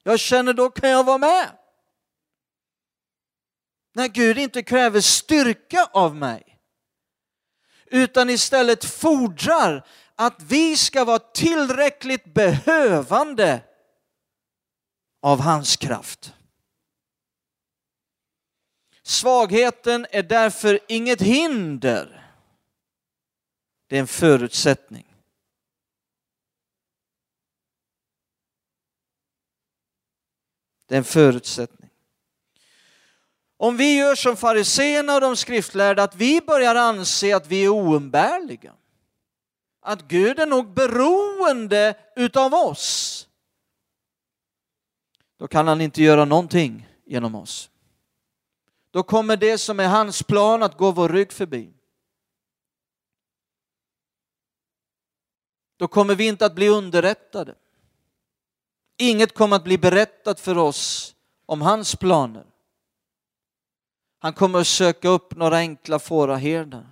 Jag 0.03 0.21
känner 0.21 0.53
då 0.53 0.71
kan 0.71 0.91
jag 0.91 1.05
vara 1.05 1.19
med. 1.19 1.51
När 3.95 4.09
Gud 4.09 4.39
inte 4.39 4.63
kräver 4.63 5.01
styrka 5.01 5.91
av 5.93 6.17
mig. 6.17 6.59
Utan 7.87 8.31
istället 8.31 8.85
fordrar 8.85 9.87
att 10.15 10.43
vi 10.43 10.77
ska 10.77 11.05
vara 11.05 11.19
tillräckligt 11.19 12.35
behövande 12.35 13.61
av 15.23 15.41
hans 15.41 15.77
kraft. 15.77 16.35
Svagheten 19.03 20.07
är 20.11 20.23
därför 20.23 20.81
inget 20.89 21.23
hinder. 21.23 22.33
Det 23.87 23.97
är 23.97 24.01
en 24.01 24.07
förutsättning. 24.07 25.16
Det 30.87 30.95
är 30.95 30.99
en 30.99 31.05
förutsättning. 31.05 31.91
Om 33.57 33.77
vi 33.77 33.99
gör 33.99 34.15
som 34.15 34.37
fariséerna 34.37 35.15
och 35.15 35.21
de 35.21 35.37
skriftlärda, 35.37 36.03
att 36.03 36.17
vi 36.17 36.41
börjar 36.41 36.75
anse 36.75 37.37
att 37.37 37.47
vi 37.47 37.65
är 37.65 37.69
oumbärliga, 37.69 38.75
att 39.81 40.03
Gud 40.03 40.39
är 40.39 40.47
nog 40.47 40.75
beroende 40.75 41.95
utav 42.17 42.55
oss, 42.55 43.29
då 45.37 45.49
kan 45.49 45.69
han 45.69 45.81
inte 45.81 46.03
göra 46.03 46.25
någonting 46.25 46.89
genom 47.05 47.35
oss. 47.35 47.71
Då 48.91 49.03
kommer 49.03 49.37
det 49.37 49.59
som 49.59 49.81
är 49.81 49.89
hans 49.89 50.23
plan 50.23 50.63
att 50.63 50.77
gå 50.77 50.91
vår 50.91 51.09
rygg 51.09 51.33
förbi. 51.33 51.73
Då 55.77 55.89
kommer 55.89 56.15
vi 56.15 56.27
inte 56.27 56.47
att 56.47 56.55
bli 56.55 56.69
underrättade. 56.69 57.55
Inget 58.99 59.35
kommer 59.35 59.57
att 59.57 59.65
bli 59.65 59.79
berättat 59.79 60.41
för 60.41 60.59
oss 60.59 61.15
om 61.47 61.63
hans 61.63 61.97
planer. 61.97 62.47
Han 64.19 64.33
kommer 64.33 64.59
att 64.59 64.67
söka 64.67 65.09
upp 65.09 65.37
några 65.37 65.57
enkla 65.57 65.99
fåraherdar. 65.99 66.87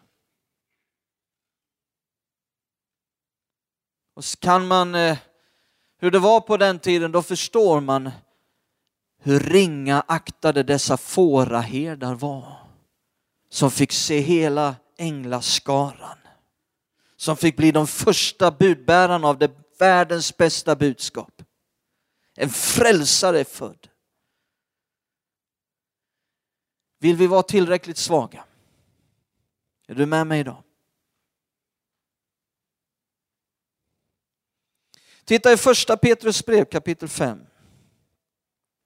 Och 4.16 4.24
kan 4.40 4.66
man, 4.66 4.94
eh, 4.94 5.18
hur 5.98 6.10
det 6.10 6.18
var 6.18 6.40
på 6.40 6.56
den 6.56 6.78
tiden, 6.78 7.12
då 7.12 7.22
förstår 7.22 7.80
man 7.80 8.10
hur 9.18 9.40
ringa 9.40 10.04
aktade 10.08 10.62
dessa 10.62 10.96
fåraherdar 10.96 12.14
var 12.14 12.56
som 13.48 13.70
fick 13.70 13.92
se 13.92 14.20
hela 14.20 14.76
änglaskaran 14.98 16.18
som 17.16 17.36
fick 17.36 17.56
bli 17.56 17.72
de 17.72 17.86
första 17.86 18.50
budbärarna 18.50 19.28
av 19.28 19.38
det 19.38 19.50
världens 19.78 20.36
bästa 20.36 20.76
budskap. 20.76 21.33
En 22.34 22.50
frälsare 22.50 23.40
är 23.40 23.44
född. 23.44 23.88
Vill 26.98 27.16
vi 27.16 27.26
vara 27.26 27.42
tillräckligt 27.42 27.98
svaga? 27.98 28.44
Är 29.86 29.94
du 29.94 30.06
med 30.06 30.26
mig 30.26 30.40
idag? 30.40 30.62
Titta 35.24 35.52
i 35.52 35.56
första 35.56 35.96
Petrus 35.96 36.46
brev 36.46 36.64
kapitel 36.64 37.08
5. 37.08 37.46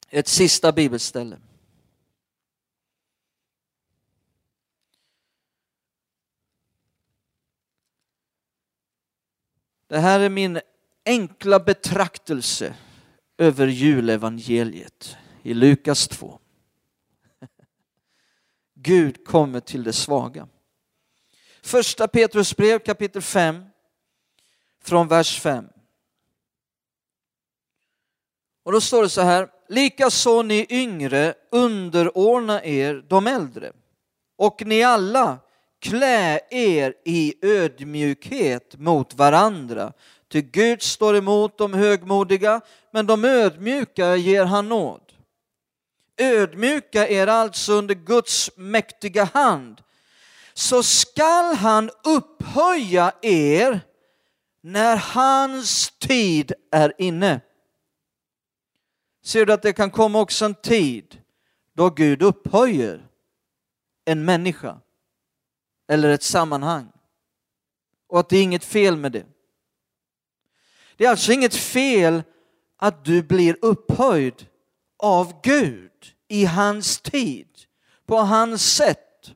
Ett 0.08 0.28
sista 0.28 0.72
bibelställe. 0.72 1.40
Det 9.86 9.98
här 9.98 10.20
är 10.20 10.28
min 10.28 10.60
enkla 11.04 11.60
betraktelse 11.60 12.76
över 13.38 13.66
julevangeliet 13.66 15.16
i 15.42 15.54
Lukas 15.54 16.08
2. 16.08 16.38
Gud 18.74 19.24
kommer 19.24 19.60
till 19.60 19.84
det 19.84 19.92
svaga. 19.92 20.48
Första 21.62 22.08
Petrus 22.08 22.56
brev 22.56 22.78
kapitel 22.78 23.22
5 23.22 23.64
från 24.82 25.08
vers 25.08 25.40
5. 25.40 25.68
Och 28.62 28.72
då 28.72 28.80
står 28.80 29.02
det 29.02 29.08
så 29.08 29.20
här, 29.20 29.48
likaså 29.68 30.42
ni 30.42 30.66
yngre 30.70 31.34
underordna 31.50 32.64
er 32.64 33.04
de 33.08 33.26
äldre 33.26 33.72
och 34.36 34.62
ni 34.66 34.82
alla 34.82 35.38
klä 35.80 36.40
er 36.50 36.94
i 37.04 37.34
ödmjukhet 37.42 38.78
mot 38.78 39.14
varandra. 39.14 39.92
Ty 40.28 40.42
Gud 40.42 40.82
står 40.82 41.16
emot 41.16 41.58
de 41.58 41.74
högmodiga, 41.74 42.60
men 42.92 43.06
de 43.06 43.24
ödmjuka 43.24 44.16
ger 44.16 44.44
han 44.44 44.68
nåd. 44.68 45.12
Ödmjuka 46.16 47.08
er 47.08 47.26
alltså 47.26 47.72
under 47.72 47.94
Guds 47.94 48.50
mäktiga 48.56 49.24
hand, 49.24 49.82
så 50.54 50.82
skall 50.82 51.54
han 51.54 51.90
upphöja 52.04 53.12
er 53.22 53.80
när 54.60 54.96
hans 54.96 55.90
tid 55.98 56.52
är 56.70 56.92
inne. 56.98 57.40
Ser 59.24 59.46
du 59.46 59.52
att 59.52 59.62
det 59.62 59.72
kan 59.72 59.90
komma 59.90 60.20
också 60.20 60.44
en 60.44 60.54
tid 60.54 61.20
då 61.72 61.90
Gud 61.90 62.22
upphöjer 62.22 63.08
en 64.04 64.24
människa 64.24 64.80
eller 65.88 66.08
ett 66.08 66.22
sammanhang 66.22 66.92
och 68.08 68.20
att 68.20 68.28
det 68.28 68.36
är 68.36 68.42
inget 68.42 68.64
fel 68.64 68.96
med 68.96 69.12
det. 69.12 69.26
Det 70.98 71.04
är 71.04 71.10
alltså 71.10 71.32
inget 71.32 71.54
fel 71.54 72.22
att 72.78 73.04
du 73.04 73.22
blir 73.22 73.56
upphöjd 73.62 74.46
av 74.98 75.40
Gud 75.42 75.90
i 76.28 76.44
hans 76.44 77.00
tid, 77.00 77.48
på 78.06 78.16
hans 78.16 78.74
sätt. 78.74 79.32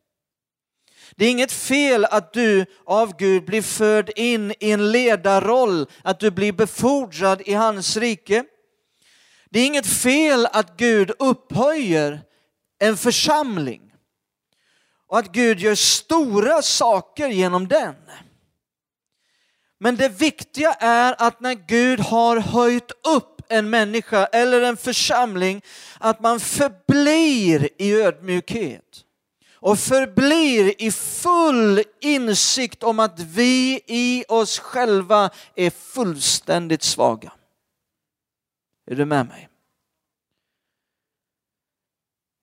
Det 1.17 1.25
är 1.25 1.31
inget 1.31 1.53
fel 1.53 2.05
att 2.05 2.33
du 2.33 2.67
av 2.85 3.17
Gud 3.17 3.45
blir 3.45 3.63
förd 3.63 4.11
in 4.17 4.51
i 4.51 4.71
en 4.71 4.93
ledarroll, 4.93 5.87
att 6.05 6.21
du 6.21 6.31
blir 6.31 6.53
befordrad 6.53 7.43
i 7.47 7.53
hans 7.53 7.97
rike. 7.97 8.45
Det 9.51 9.61
är 9.61 9.67
inget 9.67 9.87
fel 9.87 10.47
att 10.47 10.77
Gud 10.77 11.11
upphöjer 11.19 12.21
en 12.79 12.97
församling 12.97 13.93
och 15.09 15.19
att 15.19 15.33
Gud 15.33 15.61
gör 15.61 15.75
stora 15.75 16.63
saker 16.63 17.29
genom 17.29 17.69
den. 17.69 17.95
Men 19.83 19.97
det 19.97 20.09
viktiga 20.09 20.73
är 20.73 21.15
att 21.19 21.41
när 21.41 21.55
Gud 21.55 22.01
har 22.01 22.37
höjt 22.37 22.91
upp 22.91 23.41
en 23.49 23.71
människa 23.71 24.27
eller 24.27 24.63
en 24.63 24.77
församling, 24.77 25.63
att 25.99 26.21
man 26.21 26.41
förblir 26.41 27.69
i 27.79 27.93
ödmjukhet 27.93 29.05
och 29.55 29.79
förblir 29.79 30.83
i 30.83 30.93
full 30.93 31.83
insikt 32.01 32.83
om 32.83 32.99
att 32.99 33.21
vi 33.21 33.81
i 33.87 34.25
oss 34.29 34.59
själva 34.59 35.31
är 35.55 35.71
fullständigt 35.71 36.83
svaga. 36.83 37.33
Är 38.87 38.95
du 38.95 39.05
med 39.05 39.27
mig? 39.27 39.49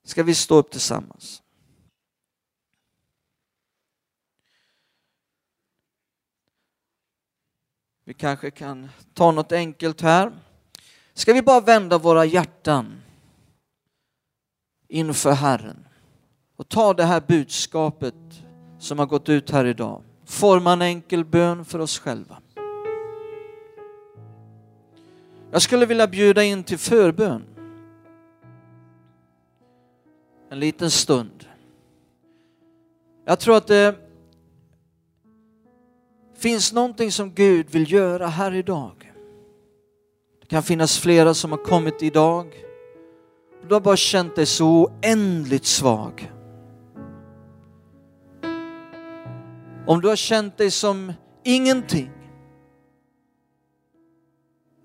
Ska 0.06 0.24
vi 0.24 0.36
stå 0.36 0.56
upp 0.56 0.72
tillsammans? 0.72 1.42
Vi 8.10 8.14
kanske 8.14 8.52
kan 8.52 8.90
ta 9.14 9.32
något 9.32 9.52
enkelt 9.52 10.02
här. 10.02 10.32
Ska 11.14 11.34
vi 11.34 11.42
bara 11.42 11.62
vända 11.62 11.98
våra 11.98 12.26
hjärtan 12.26 13.02
inför 14.88 15.32
Herren 15.32 15.88
och 16.56 16.70
ta 16.70 16.94
det 16.94 17.04
här 17.04 17.22
budskapet 17.28 18.16
som 18.80 19.00
har 19.00 19.06
gått 19.06 19.30
ut 19.30 19.50
här 19.50 19.66
idag 19.66 20.02
forma 20.26 20.74
en 20.74 20.82
enkel 20.82 21.26
bön 21.26 21.66
för 21.66 21.80
oss 21.80 22.00
själva. 22.00 22.38
Jag 25.52 25.62
skulle 25.62 25.86
vilja 25.86 26.08
bjuda 26.08 26.44
in 26.44 26.64
till 26.64 26.78
förbön. 26.78 27.44
En 30.50 30.60
liten 30.60 30.92
stund. 30.92 31.46
Jag 33.26 33.40
tror 33.40 33.58
att 33.58 33.68
det 33.68 34.09
finns 36.40 36.74
någonting 36.74 37.12
som 37.12 37.34
Gud 37.34 37.70
vill 37.70 37.92
göra 37.92 38.28
här 38.28 38.56
idag. 38.56 39.14
Det 40.42 40.48
kan 40.48 40.64
finnas 40.64 41.00
flera 41.00 41.34
som 41.34 41.52
har 41.52 41.64
kommit 41.64 42.04
idag. 42.04 42.66
Du 43.68 43.74
har 43.74 43.82
bara 43.82 43.98
känt 43.98 44.36
dig 44.36 44.46
så 44.46 44.68
oändligt 44.68 45.66
svag. 45.66 46.32
Om 49.88 50.02
du 50.02 50.08
har 50.08 50.16
känt 50.16 50.58
dig 50.58 50.72
som 50.72 51.14
ingenting. 51.44 52.12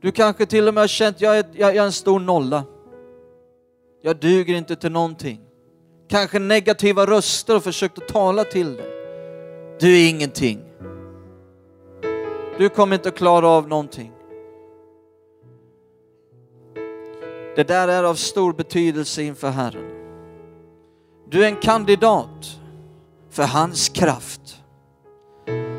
Du 0.01 0.12
kanske 0.12 0.47
till 0.47 0.69
och 0.69 0.75
med 0.75 0.83
har 0.83 0.88
känt, 0.88 1.21
jag 1.21 1.38
är, 1.38 1.45
jag 1.53 1.77
är 1.77 1.83
en 1.83 1.93
stor 1.93 2.21
nolla. 2.21 2.64
Jag 4.03 4.17
duger 4.17 4.55
inte 4.55 4.77
till 4.77 4.93
någonting. 4.93 5.40
Kanske 6.09 6.38
negativa 6.38 7.07
röster 7.07 7.57
och 7.57 7.64
försökt 7.64 7.99
att 7.99 8.09
tala 8.09 8.45
till 8.45 8.75
dig. 8.75 8.90
Du 9.81 9.97
är 9.99 10.09
ingenting. 10.09 10.74
Du 12.59 12.69
kommer 12.69 12.97
inte 12.97 13.09
att 13.09 13.17
klara 13.17 13.49
av 13.49 13.69
någonting. 13.69 14.12
Det 17.57 17.69
där 17.69 17.88
är 17.88 18.05
av 18.05 18.14
stor 18.14 18.53
betydelse 18.53 19.23
inför 19.23 19.51
Herren. 19.51 19.90
Du 21.29 21.45
är 21.45 21.49
en 21.49 21.57
kandidat 21.57 22.61
för 23.31 23.43
hans 23.43 23.88
kraft. 23.88 24.62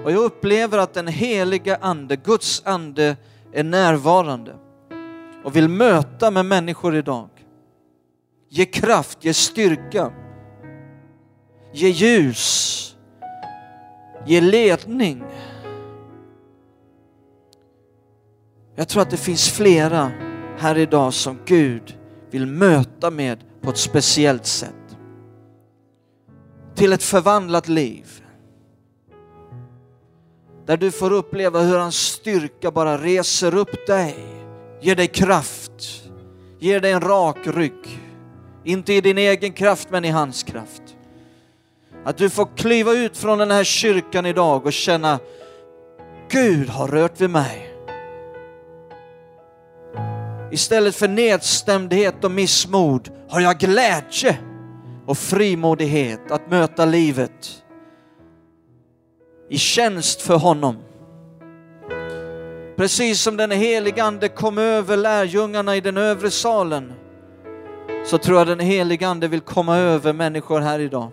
Och 0.04 0.12
jag 0.12 0.24
upplever 0.24 0.78
att 0.78 0.94
den 0.94 1.08
heliga 1.08 1.78
ande, 1.82 2.16
Guds 2.16 2.62
ande 2.66 3.18
är 3.54 3.64
närvarande 3.64 4.56
och 5.44 5.56
vill 5.56 5.70
möta 5.70 6.32
med 6.32 6.46
människor 6.46 6.96
idag. 6.96 7.30
Ge 8.50 8.66
kraft, 8.66 9.24
ge 9.26 9.34
styrka, 9.34 10.12
ge 11.74 11.90
ljus, 11.90 12.96
ge 14.26 14.42
ledning. 14.42 15.24
Jag 18.76 18.88
tror 18.88 19.02
att 19.02 19.10
det 19.10 19.18
finns 19.18 19.50
flera 19.50 20.12
här 20.58 20.78
idag 20.78 21.14
som 21.14 21.40
Gud 21.46 21.98
vill 22.32 22.46
möta 22.46 23.12
med 23.12 23.40
på 23.62 23.70
ett 23.70 23.78
speciellt 23.78 24.46
sätt. 24.46 24.98
Till 26.76 26.94
ett 26.94 27.04
förvandlat 27.04 27.68
liv. 27.68 28.22
Där 30.66 30.78
du 30.78 30.92
får 30.92 31.14
uppleva 31.14 31.60
hur 31.60 31.78
hans 31.78 31.96
styrka 31.96 32.72
bara 32.72 32.98
reser 32.98 33.56
upp 33.56 33.88
dig, 33.88 34.16
ger 34.82 34.96
dig 34.96 35.08
kraft, 35.08 35.72
ger 36.60 36.80
dig 36.80 36.92
en 36.92 37.02
rak 37.02 37.38
rygg. 37.44 38.02
Inte 38.64 38.94
i 38.94 39.02
din 39.02 39.18
egen 39.18 39.54
kraft 39.54 39.90
men 39.90 40.06
i 40.06 40.10
hans 40.10 40.44
kraft. 40.44 40.82
Att 42.04 42.18
du 42.18 42.30
får 42.30 42.58
kliva 42.58 42.94
ut 42.94 43.18
från 43.18 43.38
den 43.38 43.52
här 43.52 43.64
kyrkan 43.64 44.26
idag 44.26 44.66
och 44.66 44.74
känna 44.74 45.20
Gud 46.30 46.70
har 46.70 46.88
rört 46.88 47.22
vid 47.22 47.30
mig. 47.30 47.75
Istället 50.56 50.96
för 50.96 51.08
nedstämdhet 51.08 52.24
och 52.24 52.32
missmod 52.32 53.10
har 53.30 53.42
jag 53.42 53.58
glädje 53.58 54.38
och 55.06 55.18
frimodighet 55.18 56.32
att 56.32 56.52
möta 56.52 56.86
livet 56.86 57.64
i 59.50 59.58
tjänst 59.58 60.22
för 60.22 60.36
honom. 60.36 60.78
Precis 62.78 63.22
som 63.22 63.38
den 63.38 63.52
helige 63.52 64.04
Ande 64.04 64.30
kom 64.30 64.58
över 64.58 64.98
lärjungarna 64.98 65.76
i 65.76 65.82
den 65.82 65.98
övre 65.98 66.32
salen 66.32 66.94
så 68.06 68.18
tror 68.18 68.38
jag 68.38 68.48
den 68.48 68.60
helige 68.60 69.08
Ande 69.08 69.28
vill 69.28 69.42
komma 69.42 69.78
över 69.78 70.14
människor 70.14 70.60
här 70.60 70.80
idag 70.80 71.12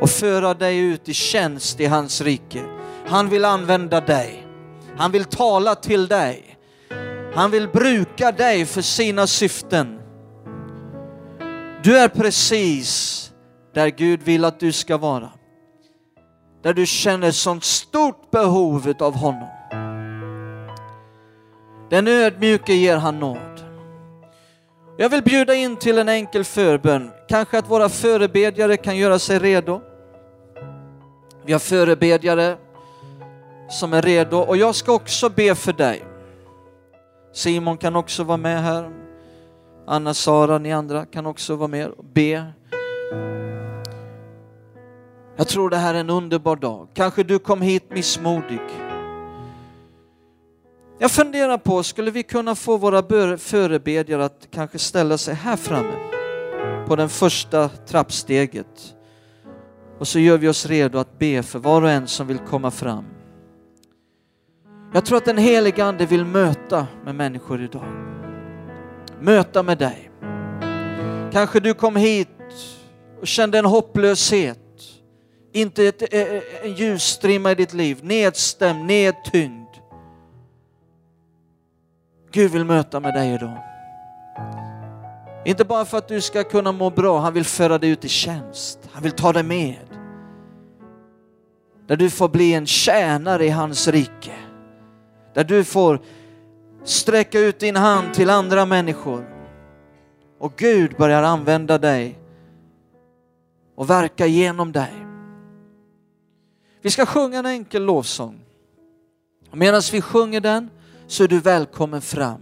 och 0.00 0.10
föra 0.10 0.54
dig 0.54 0.78
ut 0.78 1.08
i 1.08 1.14
tjänst 1.14 1.80
i 1.80 1.86
hans 1.86 2.20
rike. 2.20 2.62
Han 3.06 3.28
vill 3.28 3.44
använda 3.44 4.00
dig. 4.00 4.46
Han 4.96 5.12
vill 5.12 5.24
tala 5.24 5.74
till 5.74 6.08
dig. 6.08 6.53
Han 7.34 7.50
vill 7.50 7.68
bruka 7.68 8.32
dig 8.32 8.66
för 8.66 8.82
sina 8.82 9.26
syften. 9.26 10.00
Du 11.82 11.98
är 11.98 12.08
precis 12.08 13.32
där 13.74 13.88
Gud 13.88 14.22
vill 14.22 14.44
att 14.44 14.60
du 14.60 14.72
ska 14.72 14.96
vara. 14.96 15.30
Där 16.62 16.74
du 16.74 16.86
känner 16.86 17.30
sånt 17.30 17.64
stort 17.64 18.30
behov 18.30 18.92
av 19.00 19.14
honom. 19.14 19.48
Den 21.90 22.08
ödmjuke 22.08 22.72
ger 22.72 22.96
han 22.96 23.20
nåd. 23.20 23.64
Jag 24.96 25.08
vill 25.08 25.22
bjuda 25.22 25.54
in 25.54 25.76
till 25.76 25.98
en 25.98 26.08
enkel 26.08 26.44
förbön. 26.44 27.10
Kanske 27.28 27.58
att 27.58 27.70
våra 27.70 27.88
förebedjare 27.88 28.76
kan 28.76 28.96
göra 28.96 29.18
sig 29.18 29.38
redo. 29.38 29.80
Vi 31.44 31.52
har 31.52 31.60
förebedjare 31.60 32.56
som 33.70 33.92
är 33.92 34.02
redo 34.02 34.36
och 34.36 34.56
jag 34.56 34.74
ska 34.74 34.92
också 34.92 35.28
be 35.28 35.54
för 35.54 35.72
dig. 35.72 36.13
Simon 37.34 37.76
kan 37.76 37.96
också 37.96 38.24
vara 38.24 38.36
med 38.36 38.62
här. 38.62 38.90
Anna, 39.86 40.14
Sara, 40.14 40.58
ni 40.58 40.72
andra 40.72 41.06
kan 41.06 41.26
också 41.26 41.56
vara 41.56 41.68
med 41.68 41.88
och 41.88 42.04
be. 42.04 42.44
Jag 45.36 45.48
tror 45.48 45.70
det 45.70 45.76
här 45.76 45.94
är 45.94 45.98
en 45.98 46.10
underbar 46.10 46.56
dag. 46.56 46.88
Kanske 46.94 47.22
du 47.22 47.38
kom 47.38 47.62
hit 47.62 47.84
missmodig. 47.90 48.60
Jag 50.98 51.10
funderar 51.10 51.58
på, 51.58 51.82
skulle 51.82 52.10
vi 52.10 52.22
kunna 52.22 52.54
få 52.54 52.76
våra 52.76 53.38
förebedjare 53.38 54.24
att 54.24 54.48
kanske 54.50 54.78
ställa 54.78 55.18
sig 55.18 55.34
här 55.34 55.56
framme 55.56 55.94
på 56.86 56.96
den 56.96 57.08
första 57.08 57.68
trappsteget. 57.68 58.94
Och 59.98 60.08
så 60.08 60.18
gör 60.18 60.38
vi 60.38 60.48
oss 60.48 60.66
redo 60.66 60.98
att 60.98 61.18
be 61.18 61.42
för 61.42 61.58
var 61.58 61.82
och 61.82 61.90
en 61.90 62.06
som 62.06 62.26
vill 62.26 62.38
komma 62.38 62.70
fram. 62.70 63.13
Jag 64.94 65.04
tror 65.04 65.18
att 65.18 65.24
den 65.24 65.38
helige 65.38 65.84
Ande 65.84 66.06
vill 66.06 66.24
möta 66.24 66.86
med 67.04 67.14
människor 67.14 67.62
idag. 67.62 67.84
Möta 69.20 69.62
med 69.62 69.78
dig. 69.78 70.10
Kanske 71.32 71.60
du 71.60 71.74
kom 71.74 71.96
hit 71.96 72.28
och 73.20 73.26
kände 73.26 73.58
en 73.58 73.64
hopplöshet. 73.64 74.58
Inte 75.52 75.84
ett, 75.84 76.14
eh, 76.14 76.20
eh, 76.20 76.42
en 76.62 76.72
ljusstrimma 76.72 77.52
i 77.52 77.54
ditt 77.54 77.72
liv, 77.72 77.98
nedstämd, 78.02 78.84
nedtyngd. 78.84 79.68
Gud 82.32 82.50
vill 82.50 82.64
möta 82.64 83.00
med 83.00 83.14
dig 83.14 83.34
idag. 83.34 83.58
Inte 85.44 85.64
bara 85.64 85.84
för 85.84 85.98
att 85.98 86.08
du 86.08 86.20
ska 86.20 86.44
kunna 86.44 86.72
må 86.72 86.90
bra, 86.90 87.20
han 87.20 87.32
vill 87.32 87.44
föra 87.44 87.78
dig 87.78 87.90
ut 87.90 88.04
i 88.04 88.08
tjänst. 88.08 88.78
Han 88.92 89.02
vill 89.02 89.12
ta 89.12 89.32
dig 89.32 89.42
med. 89.42 89.76
Där 91.86 91.96
du 91.96 92.10
får 92.10 92.28
bli 92.28 92.54
en 92.54 92.66
tjänare 92.66 93.46
i 93.46 93.50
hans 93.50 93.88
rike. 93.88 94.43
Där 95.34 95.44
du 95.44 95.64
får 95.64 96.00
sträcka 96.84 97.40
ut 97.40 97.58
din 97.58 97.76
hand 97.76 98.14
till 98.14 98.30
andra 98.30 98.66
människor. 98.66 99.30
Och 100.38 100.52
Gud 100.56 100.96
börjar 100.96 101.22
använda 101.22 101.78
dig 101.78 102.18
och 103.74 103.90
verka 103.90 104.26
genom 104.26 104.72
dig. 104.72 105.06
Vi 106.82 106.90
ska 106.90 107.06
sjunga 107.06 107.38
en 107.38 107.46
enkel 107.46 107.84
lovsång. 107.84 108.40
Medan 109.52 109.82
vi 109.92 110.00
sjunger 110.00 110.40
den 110.40 110.70
så 111.06 111.24
är 111.24 111.28
du 111.28 111.40
välkommen 111.40 112.02
fram. 112.02 112.40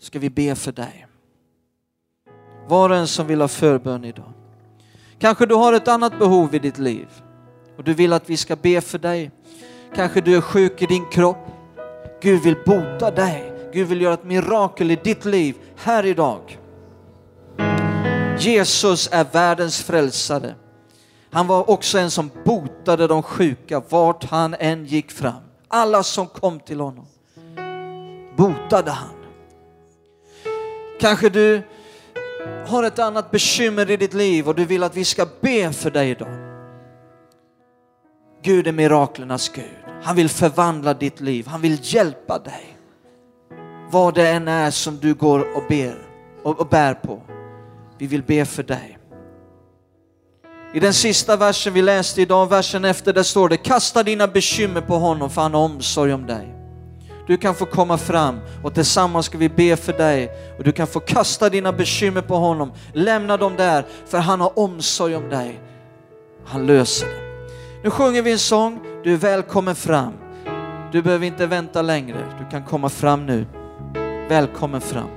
Ska 0.00 0.18
vi 0.18 0.30
be 0.30 0.54
för 0.54 0.72
dig. 0.72 1.06
Var 2.68 2.90
och 2.90 2.96
en 2.96 3.06
som 3.06 3.26
vill 3.26 3.40
ha 3.40 3.48
förbön 3.48 4.04
idag. 4.04 4.32
Kanske 5.18 5.46
du 5.46 5.54
har 5.54 5.72
ett 5.72 5.88
annat 5.88 6.18
behov 6.18 6.54
i 6.54 6.58
ditt 6.58 6.78
liv 6.78 7.08
och 7.76 7.84
du 7.84 7.94
vill 7.94 8.12
att 8.12 8.30
vi 8.30 8.36
ska 8.36 8.56
be 8.56 8.80
för 8.80 8.98
dig. 8.98 9.30
Kanske 9.94 10.20
du 10.20 10.36
är 10.36 10.40
sjuk 10.40 10.82
i 10.82 10.86
din 10.86 11.04
kropp. 11.10 11.57
Gud 12.20 12.42
vill 12.42 12.56
bota 12.66 13.10
dig. 13.10 13.52
Gud 13.72 13.88
vill 13.88 14.00
göra 14.00 14.14
ett 14.14 14.24
mirakel 14.24 14.90
i 14.90 14.96
ditt 14.96 15.24
liv 15.24 15.56
här 15.76 16.06
idag. 16.06 16.58
Jesus 18.38 19.08
är 19.12 19.26
världens 19.32 19.82
frälsare. 19.82 20.54
Han 21.30 21.46
var 21.46 21.70
också 21.70 21.98
en 21.98 22.10
som 22.10 22.30
botade 22.44 23.06
de 23.06 23.22
sjuka 23.22 23.82
vart 23.88 24.24
han 24.24 24.54
än 24.54 24.84
gick 24.84 25.10
fram. 25.10 25.42
Alla 25.68 26.02
som 26.02 26.26
kom 26.26 26.60
till 26.60 26.80
honom 26.80 27.06
botade 28.36 28.90
han. 28.90 29.14
Kanske 31.00 31.28
du 31.28 31.62
har 32.66 32.82
ett 32.82 32.98
annat 32.98 33.30
bekymmer 33.30 33.90
i 33.90 33.96
ditt 33.96 34.14
liv 34.14 34.48
och 34.48 34.54
du 34.54 34.64
vill 34.64 34.82
att 34.82 34.96
vi 34.96 35.04
ska 35.04 35.26
be 35.40 35.72
för 35.72 35.90
dig 35.90 36.10
idag. 36.10 36.38
Gud 38.42 38.66
är 38.66 38.72
miraklernas 38.72 39.48
Gud. 39.48 39.87
Han 40.02 40.16
vill 40.16 40.28
förvandla 40.28 40.94
ditt 40.94 41.20
liv. 41.20 41.46
Han 41.46 41.60
vill 41.60 41.78
hjälpa 41.82 42.38
dig. 42.38 42.76
Vad 43.90 44.14
det 44.14 44.28
än 44.28 44.48
är 44.48 44.70
som 44.70 44.98
du 44.98 45.14
går 45.14 45.56
och 45.56 45.62
ber 45.68 45.98
och, 46.42 46.68
bär 46.68 46.94
på. 46.94 47.22
Vi 47.98 48.06
vill 48.06 48.22
be 48.22 48.44
för 48.44 48.62
dig. 48.62 48.98
I 50.74 50.80
den 50.80 50.94
sista 50.94 51.36
versen 51.36 51.72
vi 51.72 51.82
läste 51.82 52.22
idag, 52.22 52.48
versen 52.48 52.84
efter, 52.84 53.12
där 53.12 53.22
står 53.22 53.48
det 53.48 53.56
kasta 53.56 54.02
dina 54.02 54.28
bekymmer 54.28 54.80
på 54.80 54.94
honom 54.94 55.30
för 55.30 55.42
han 55.42 55.54
har 55.54 55.60
omsorg 55.60 56.12
om 56.12 56.26
dig. 56.26 56.54
Du 57.26 57.36
kan 57.36 57.54
få 57.54 57.66
komma 57.66 57.98
fram 57.98 58.40
och 58.64 58.74
tillsammans 58.74 59.26
ska 59.26 59.38
vi 59.38 59.48
be 59.48 59.76
för 59.76 59.92
dig 59.92 60.30
och 60.58 60.64
du 60.64 60.72
kan 60.72 60.86
få 60.86 61.00
kasta 61.00 61.48
dina 61.48 61.72
bekymmer 61.72 62.20
på 62.20 62.34
honom. 62.34 62.72
Lämna 62.92 63.36
dem 63.36 63.56
där 63.56 63.84
för 64.06 64.18
han 64.18 64.40
har 64.40 64.58
omsorg 64.58 65.16
om 65.16 65.28
dig. 65.28 65.60
Han 66.44 66.66
löser 66.66 67.06
det. 67.06 67.28
Nu 67.84 67.90
sjunger 67.90 68.22
vi 68.22 68.32
en 68.32 68.38
sång, 68.38 68.80
du 69.04 69.12
är 69.12 69.16
välkommen 69.16 69.74
fram. 69.74 70.12
Du 70.92 71.02
behöver 71.02 71.26
inte 71.26 71.46
vänta 71.46 71.82
längre, 71.82 72.18
du 72.38 72.50
kan 72.50 72.64
komma 72.64 72.88
fram 72.88 73.26
nu. 73.26 73.46
Välkommen 74.28 74.80
fram. 74.80 75.08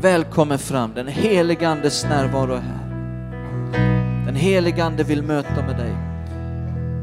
Välkommen 0.00 0.58
fram, 0.58 0.94
den 0.94 1.08
helige 1.08 1.68
Andes 1.68 2.04
närvaro 2.04 2.52
är 2.52 2.60
här. 2.60 2.90
Den 4.26 4.34
helige 4.34 4.84
Ande 4.84 5.04
vill 5.04 5.22
möta 5.22 5.66
med 5.66 5.76
dig. 5.76 5.94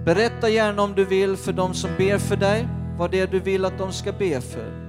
Berätta 0.06 0.50
gärna 0.50 0.82
om 0.82 0.94
du 0.94 1.06
vill 1.06 1.38
för 1.38 1.54
de 1.54 1.74
som 1.74 1.90
ber 1.98 2.18
för 2.18 2.36
dig, 2.36 2.68
vad 2.98 3.12
det 3.12 3.20
är 3.20 3.28
du 3.28 3.40
vill 3.40 3.66
att 3.66 3.78
de 3.78 3.92
ska 3.92 4.12
be 4.12 4.42
för. 4.42 4.87